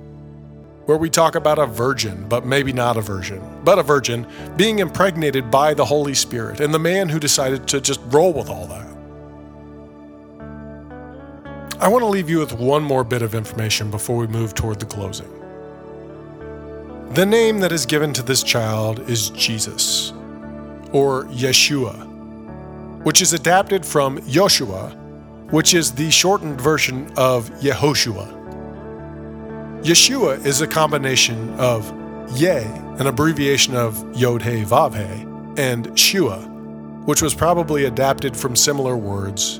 where 0.86 0.98
we 0.98 1.08
talk 1.08 1.36
about 1.36 1.60
a 1.60 1.68
virgin, 1.68 2.28
but 2.28 2.48
maybe 2.48 2.74
not 2.74 2.98
a 2.98 3.02
virgin, 3.02 3.44
but 3.64 3.78
a 3.78 3.84
virgin 3.84 4.26
being 4.56 4.80
impregnated 4.80 5.52
by 5.52 5.76
the 5.76 5.86
Holy 5.86 6.16
Spirit, 6.16 6.62
and 6.62 6.74
the 6.74 6.80
man 6.80 7.10
who 7.10 7.20
decided 7.20 7.68
to 7.68 7.80
just 7.80 8.00
roll 8.06 8.34
with 8.34 8.50
all 8.50 8.66
that. 8.66 8.88
I 11.80 11.90
want 11.90 12.02
to 12.02 12.08
leave 12.08 12.28
you 12.28 12.40
with 12.40 12.54
one 12.54 12.82
more 12.82 13.04
bit 13.04 13.22
of 13.22 13.36
information 13.36 13.92
before 13.92 14.18
we 14.18 14.26
move 14.26 14.56
toward 14.56 14.80
the 14.80 14.88
closing. 14.88 15.30
The 17.12 17.26
name 17.26 17.60
that 17.60 17.72
is 17.72 17.86
given 17.86 18.12
to 18.14 18.24
this 18.24 18.44
child 18.44 19.10
is 19.10 19.30
Jesus, 19.30 20.12
or 20.92 21.26
Yeshua, 21.26 21.96
which 23.04 23.22
is 23.22 23.32
adapted 23.32 23.86
from 23.86 24.20
Joshua, 24.28 24.90
which 25.50 25.74
is 25.74 25.94
the 25.94 26.12
shortened 26.12 26.60
version 26.60 27.10
of 27.16 27.50
Yehoshua. 27.62 28.34
Yeshua 29.84 30.46
is 30.46 30.60
a 30.60 30.68
combination 30.68 31.54
of 31.54 31.90
Ye, 32.36 32.64
an 33.00 33.08
abbreviation 33.08 33.76
of 33.76 34.04
Yod 34.18 34.42
He 34.42 34.64
Vav 34.64 34.96
He, 34.96 35.62
and 35.62 35.98
Shua, 35.98 36.40
which 37.06 37.22
was 37.22 37.34
probably 37.34 37.86
adapted 37.86 38.36
from 38.36 38.58
similar 38.58 38.98
words, 38.98 39.60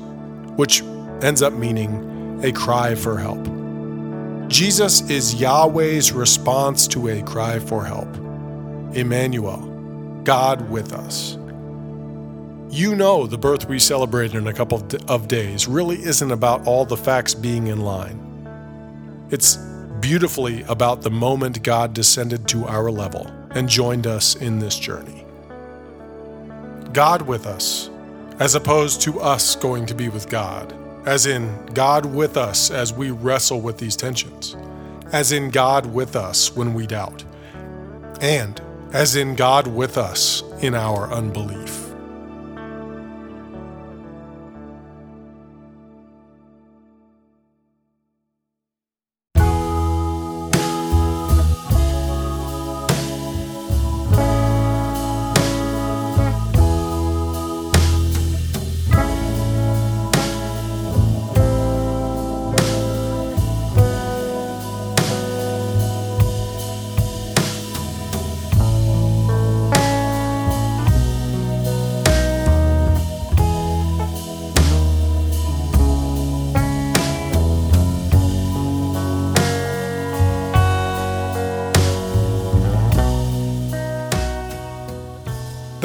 which 0.56 0.82
ends 1.22 1.40
up 1.40 1.54
meaning 1.54 2.44
a 2.44 2.52
cry 2.52 2.94
for 2.94 3.16
help. 3.16 3.55
Jesus 4.48 5.10
is 5.10 5.34
Yahweh's 5.34 6.12
response 6.12 6.86
to 6.88 7.08
a 7.08 7.20
cry 7.22 7.58
for 7.58 7.84
help. 7.84 8.06
Emmanuel, 8.94 9.58
God 10.22 10.70
with 10.70 10.92
us. 10.92 11.36
You 12.70 12.94
know, 12.94 13.26
the 13.26 13.38
birth 13.38 13.68
we 13.68 13.80
celebrate 13.80 14.34
in 14.34 14.46
a 14.46 14.52
couple 14.52 14.86
of 15.08 15.26
days 15.26 15.66
really 15.66 15.96
isn't 15.96 16.30
about 16.30 16.64
all 16.64 16.84
the 16.84 16.96
facts 16.96 17.34
being 17.34 17.66
in 17.66 17.80
line. 17.80 19.26
It's 19.30 19.56
beautifully 20.00 20.62
about 20.68 21.02
the 21.02 21.10
moment 21.10 21.64
God 21.64 21.92
descended 21.92 22.46
to 22.48 22.66
our 22.66 22.88
level 22.88 23.26
and 23.50 23.68
joined 23.68 24.06
us 24.06 24.36
in 24.36 24.60
this 24.60 24.78
journey. 24.78 25.24
God 26.92 27.22
with 27.22 27.46
us, 27.46 27.90
as 28.38 28.54
opposed 28.54 29.00
to 29.02 29.20
us 29.20 29.56
going 29.56 29.86
to 29.86 29.94
be 29.94 30.08
with 30.08 30.30
God 30.30 30.72
as 31.06 31.24
in 31.24 31.64
God 31.66 32.04
with 32.04 32.36
us 32.36 32.70
as 32.70 32.92
we 32.92 33.12
wrestle 33.12 33.60
with 33.60 33.78
these 33.78 33.96
tensions, 33.96 34.56
as 35.12 35.32
in 35.32 35.50
God 35.50 35.86
with 35.86 36.16
us 36.16 36.54
when 36.54 36.74
we 36.74 36.86
doubt, 36.86 37.24
and 38.20 38.60
as 38.92 39.14
in 39.14 39.36
God 39.36 39.68
with 39.68 39.96
us 39.96 40.42
in 40.60 40.74
our 40.74 41.10
unbelief. 41.12 41.85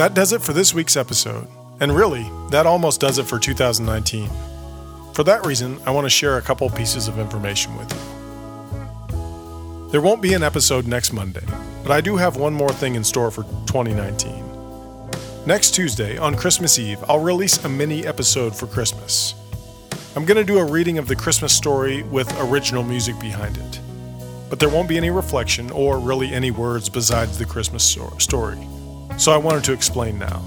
That 0.02 0.16
does 0.16 0.34
it 0.34 0.42
for 0.42 0.52
this 0.52 0.74
week's 0.74 0.98
episode. 0.98 1.48
And 1.80 1.96
really, 1.96 2.28
that 2.50 2.66
almost 2.66 3.00
does 3.00 3.20
it 3.20 3.28
for 3.28 3.38
2019. 3.38 4.28
For 5.14 5.24
that 5.24 5.46
reason, 5.46 5.80
I 5.86 5.92
want 5.92 6.06
to 6.06 6.10
share 6.10 6.38
a 6.38 6.42
couple 6.42 6.68
pieces 6.72 7.08
of 7.08 7.20
information 7.20 7.78
with 7.78 7.94
you. 7.94 8.00
There 9.92 10.02
won't 10.02 10.24
be 10.24 10.34
an 10.34 10.42
episode 10.42 10.88
next 10.88 11.14
Monday, 11.14 11.46
but 11.84 11.92
I 11.92 12.02
do 12.02 12.18
have 12.18 12.36
one 12.36 12.52
more 12.52 12.72
thing 12.72 12.96
in 12.96 13.04
store 13.04 13.30
for 13.30 13.44
2019. 13.68 14.44
Next 15.46 15.76
Tuesday, 15.76 16.18
on 16.18 16.34
Christmas 16.34 16.80
Eve, 16.80 17.04
I'll 17.08 17.20
release 17.20 17.64
a 17.64 17.70
mini 17.70 18.08
episode 18.08 18.56
for 18.56 18.66
Christmas. 18.66 19.36
I'm 20.16 20.26
going 20.26 20.38
to 20.38 20.44
do 20.44 20.58
a 20.58 20.66
reading 20.66 20.98
of 20.98 21.08
the 21.08 21.16
Christmas 21.16 21.54
story 21.56 22.02
with 22.02 22.28
original 22.40 22.82
music 22.82 23.20
behind 23.20 23.56
it. 23.56 23.80
But 24.50 24.60
there 24.60 24.70
won't 24.70 24.90
be 24.90 24.98
any 24.98 25.12
reflection 25.12 25.70
or 25.70 26.00
really 26.00 26.34
any 26.34 26.50
words 26.50 26.90
besides 26.90 27.38
the 27.38 27.46
Christmas 27.46 27.84
story 28.18 28.68
so 29.22 29.32
I 29.32 29.38
wanted 29.38 29.64
to 29.66 29.74
explain 29.74 30.18
now. 30.18 30.42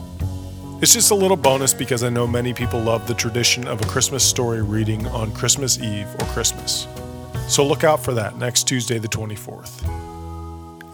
It's 0.83 0.93
just 0.93 1.13
a 1.13 1.15
little 1.15 1.37
bonus 1.37 1.73
because 1.73 2.03
I 2.03 2.09
know 2.09 2.27
many 2.27 2.53
people 2.53 2.81
love 2.81 3.07
the 3.07 3.15
tradition 3.15 3.69
of 3.69 3.81
a 3.81 3.87
Christmas 3.87 4.29
story 4.29 4.63
reading 4.63 5.07
on 5.07 5.33
Christmas 5.33 5.79
Eve 5.79 6.09
or 6.19 6.25
Christmas. 6.33 6.89
So 7.47 7.65
look 7.65 7.85
out 7.85 8.03
for 8.03 8.15
that 8.15 8.37
next 8.37 8.65
Tuesday, 8.67 8.99
the 8.99 9.07
24th. 9.07 9.85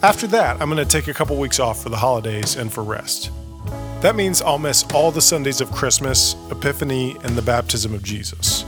After 0.03 0.26
that, 0.26 0.61
I'm 0.61 0.68
going 0.68 0.76
to 0.76 0.85
take 0.85 1.09
a 1.09 1.14
couple 1.14 1.39
weeks 1.39 1.59
off 1.59 1.83
for 1.83 1.89
the 1.89 1.97
holidays 1.97 2.57
and 2.57 2.70
for 2.70 2.85
rest. 2.85 3.31
That 4.03 4.14
means 4.14 4.43
I'll 4.43 4.59
miss 4.59 4.85
all 4.93 5.11
the 5.11 5.22
Sundays 5.22 5.62
of 5.62 5.72
Christmas, 5.72 6.37
Epiphany, 6.51 7.16
and 7.24 7.35
the 7.35 7.41
baptism 7.41 7.95
of 7.95 8.03
Jesus. 8.03 8.66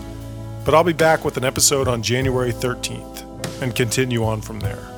But 0.65 0.75
I'll 0.75 0.85
be 0.85 0.95
back 0.95 1.23
with 1.23 1.37
an 1.37 1.45
episode 1.45 1.87
on 1.87 2.03
January 2.03 2.53
13th 2.53 3.61
and 3.61 3.77
continue 3.77 4.25
on 4.25 4.41
from 4.41 4.61
there. 4.61 4.92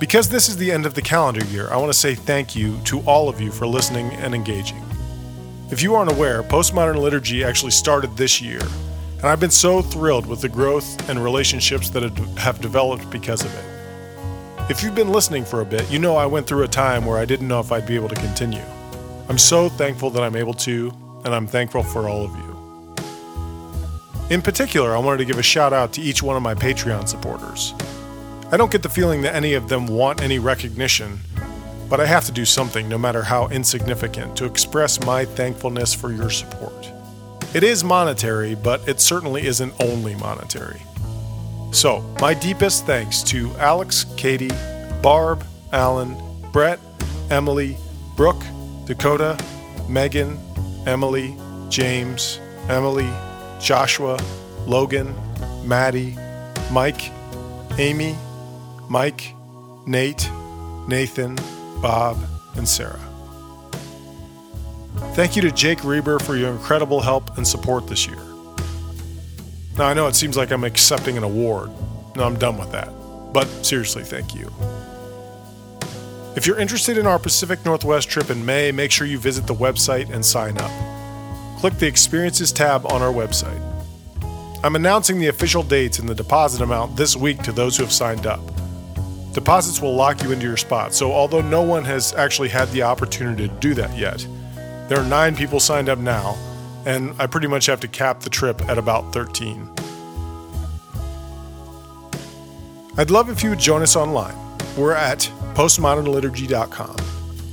Because 0.00 0.30
this 0.30 0.48
is 0.48 0.56
the 0.56 0.72
end 0.72 0.86
of 0.86 0.94
the 0.94 1.02
calendar 1.02 1.44
year, 1.44 1.68
I 1.68 1.76
want 1.76 1.92
to 1.92 1.98
say 1.98 2.14
thank 2.14 2.56
you 2.56 2.80
to 2.84 3.00
all 3.00 3.28
of 3.28 3.38
you 3.38 3.52
for 3.52 3.66
listening 3.66 4.10
and 4.12 4.34
engaging. 4.34 4.82
If 5.70 5.82
you 5.82 5.94
aren't 5.94 6.10
aware, 6.10 6.42
Postmodern 6.42 6.96
Liturgy 6.96 7.44
actually 7.44 7.72
started 7.72 8.16
this 8.16 8.40
year, 8.40 8.62
and 9.18 9.26
I've 9.26 9.40
been 9.40 9.50
so 9.50 9.82
thrilled 9.82 10.24
with 10.24 10.40
the 10.40 10.48
growth 10.48 11.06
and 11.10 11.22
relationships 11.22 11.90
that 11.90 12.02
have 12.38 12.62
developed 12.62 13.10
because 13.10 13.44
of 13.44 13.54
it. 13.54 14.70
If 14.70 14.82
you've 14.82 14.94
been 14.94 15.12
listening 15.12 15.44
for 15.44 15.60
a 15.60 15.66
bit, 15.66 15.90
you 15.90 15.98
know 15.98 16.16
I 16.16 16.24
went 16.24 16.46
through 16.46 16.62
a 16.62 16.68
time 16.68 17.04
where 17.04 17.18
I 17.18 17.26
didn't 17.26 17.48
know 17.48 17.60
if 17.60 17.70
I'd 17.70 17.86
be 17.86 17.94
able 17.94 18.08
to 18.08 18.14
continue. 18.14 18.64
I'm 19.28 19.36
so 19.36 19.68
thankful 19.68 20.08
that 20.10 20.22
I'm 20.22 20.34
able 20.34 20.54
to, 20.54 20.90
and 21.26 21.34
I'm 21.34 21.46
thankful 21.46 21.82
for 21.82 22.08
all 22.08 22.24
of 22.24 22.34
you. 22.36 22.94
In 24.30 24.40
particular, 24.40 24.96
I 24.96 24.98
wanted 24.98 25.18
to 25.18 25.26
give 25.26 25.38
a 25.38 25.42
shout 25.42 25.74
out 25.74 25.92
to 25.92 26.00
each 26.00 26.22
one 26.22 26.36
of 26.36 26.42
my 26.42 26.54
Patreon 26.54 27.06
supporters. 27.06 27.74
I 28.52 28.56
don't 28.56 28.72
get 28.72 28.82
the 28.82 28.88
feeling 28.88 29.22
that 29.22 29.36
any 29.36 29.54
of 29.54 29.68
them 29.68 29.86
want 29.86 30.20
any 30.20 30.40
recognition, 30.40 31.20
but 31.88 32.00
I 32.00 32.06
have 32.06 32.24
to 32.24 32.32
do 32.32 32.44
something, 32.44 32.88
no 32.88 32.98
matter 32.98 33.22
how 33.22 33.46
insignificant, 33.46 34.36
to 34.38 34.44
express 34.44 35.00
my 35.04 35.24
thankfulness 35.24 35.94
for 35.94 36.12
your 36.12 36.30
support. 36.30 36.90
It 37.54 37.62
is 37.62 37.84
monetary, 37.84 38.56
but 38.56 38.88
it 38.88 39.00
certainly 39.00 39.46
isn't 39.46 39.72
only 39.80 40.16
monetary. 40.16 40.82
So, 41.70 42.00
my 42.20 42.34
deepest 42.34 42.86
thanks 42.86 43.22
to 43.24 43.52
Alex, 43.58 44.04
Katie, 44.16 44.50
Barb, 45.00 45.44
Alan, 45.72 46.16
Brett, 46.50 46.80
Emily, 47.30 47.76
Brooke, 48.16 48.42
Dakota, 48.84 49.38
Megan, 49.88 50.36
Emily, 50.86 51.36
James, 51.68 52.40
Emily, 52.68 53.08
Joshua, 53.60 54.18
Logan, 54.66 55.14
Maddie, 55.64 56.16
Mike, 56.72 57.12
Amy, 57.78 58.16
Mike, 58.90 59.36
Nate, 59.86 60.28
Nathan, 60.88 61.36
Bob, 61.80 62.18
and 62.56 62.68
Sarah. 62.68 62.98
Thank 65.14 65.36
you 65.36 65.42
to 65.42 65.52
Jake 65.52 65.84
Reber 65.84 66.18
for 66.18 66.34
your 66.36 66.50
incredible 66.50 67.00
help 67.00 67.38
and 67.38 67.46
support 67.46 67.86
this 67.86 68.08
year. 68.08 68.18
Now, 69.78 69.86
I 69.86 69.94
know 69.94 70.08
it 70.08 70.16
seems 70.16 70.36
like 70.36 70.50
I'm 70.50 70.64
accepting 70.64 71.16
an 71.16 71.22
award. 71.22 71.70
No, 72.16 72.24
I'm 72.24 72.36
done 72.36 72.58
with 72.58 72.72
that. 72.72 72.88
But 73.32 73.46
seriously, 73.64 74.02
thank 74.02 74.34
you. 74.34 74.52
If 76.34 76.48
you're 76.48 76.58
interested 76.58 76.98
in 76.98 77.06
our 77.06 77.20
Pacific 77.20 77.64
Northwest 77.64 78.08
trip 78.08 78.28
in 78.28 78.44
May, 78.44 78.72
make 78.72 78.90
sure 78.90 79.06
you 79.06 79.18
visit 79.18 79.46
the 79.46 79.54
website 79.54 80.12
and 80.12 80.26
sign 80.26 80.58
up. 80.58 81.60
Click 81.60 81.74
the 81.74 81.86
Experiences 81.86 82.50
tab 82.50 82.84
on 82.86 83.02
our 83.02 83.12
website. 83.12 83.60
I'm 84.64 84.74
announcing 84.74 85.20
the 85.20 85.28
official 85.28 85.62
dates 85.62 86.00
and 86.00 86.08
the 86.08 86.14
deposit 86.14 86.60
amount 86.60 86.96
this 86.96 87.16
week 87.16 87.40
to 87.44 87.52
those 87.52 87.76
who 87.76 87.84
have 87.84 87.92
signed 87.92 88.26
up. 88.26 88.40
Deposits 89.32 89.80
will 89.80 89.94
lock 89.94 90.22
you 90.24 90.32
into 90.32 90.44
your 90.46 90.56
spot, 90.56 90.92
so 90.92 91.12
although 91.12 91.40
no 91.40 91.62
one 91.62 91.84
has 91.84 92.12
actually 92.14 92.48
had 92.48 92.68
the 92.70 92.82
opportunity 92.82 93.46
to 93.46 93.54
do 93.56 93.74
that 93.74 93.96
yet, 93.96 94.26
there 94.88 94.98
are 94.98 95.06
nine 95.06 95.36
people 95.36 95.60
signed 95.60 95.88
up 95.88 96.00
now, 96.00 96.36
and 96.84 97.14
I 97.20 97.28
pretty 97.28 97.46
much 97.46 97.66
have 97.66 97.78
to 97.80 97.88
cap 97.88 98.20
the 98.20 98.30
trip 98.30 98.60
at 98.68 98.76
about 98.76 99.12
13. 99.12 99.70
I'd 102.98 103.10
love 103.10 103.30
if 103.30 103.44
you 103.44 103.50
would 103.50 103.60
join 103.60 103.82
us 103.82 103.94
online. 103.94 104.34
We're 104.76 104.94
at 104.94 105.30
postmodernliturgy.com. 105.54 106.96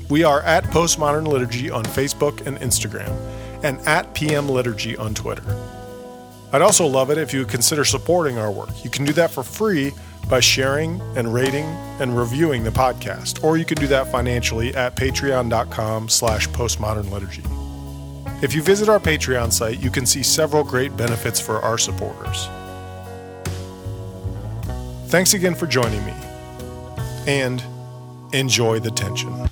We 0.10 0.24
are 0.24 0.42
at 0.42 0.64
Postmodern 0.66 1.28
Liturgy 1.28 1.70
on 1.70 1.84
Facebook 1.84 2.46
and 2.48 2.58
Instagram, 2.58 3.16
and 3.62 3.80
at 3.82 4.16
PM 4.16 4.50
Liturgy 4.50 4.98
on 4.98 5.14
Twitter. 5.14 5.44
I'd 6.52 6.62
also 6.64 6.88
love 6.88 7.12
it 7.12 7.20
if 7.20 7.34
you 7.34 7.42
would 7.42 7.50
consider 7.50 7.84
supporting 7.84 8.40
our 8.40 8.52
work. 8.52 8.70
You 8.84 8.90
can 8.90 9.06
do 9.06 9.14
that 9.14 9.30
for 9.30 9.44
free 9.44 9.92
by 10.30 10.40
sharing 10.40 11.02
and 11.16 11.34
rating 11.34 11.66
and 12.00 12.18
reviewing 12.18 12.64
the 12.64 12.70
podcast, 12.70 13.44
or 13.44 13.58
you 13.58 13.66
can 13.66 13.78
do 13.78 13.88
that 13.88 14.12
financially 14.12 14.76
at 14.76 14.96
patreon.com 14.96 16.10
slash 16.10 16.48
postmodernliturgy. 16.50 17.46
If 18.44 18.54
you 18.54 18.62
visit 18.62 18.88
our 18.88 19.00
Patreon 19.00 19.52
site, 19.52 19.80
you 19.82 19.90
can 19.90 20.06
see 20.06 20.22
several 20.22 20.64
great 20.64 20.96
benefits 20.96 21.40
for 21.40 21.60
our 21.60 21.78
supporters. 21.78 22.48
Thanks 25.10 25.34
again 25.34 25.56
for 25.56 25.66
joining 25.66 26.06
me, 26.06 26.14
and 27.26 27.64
enjoy 28.34 28.80
the 28.80 28.92
tension. 28.92 29.50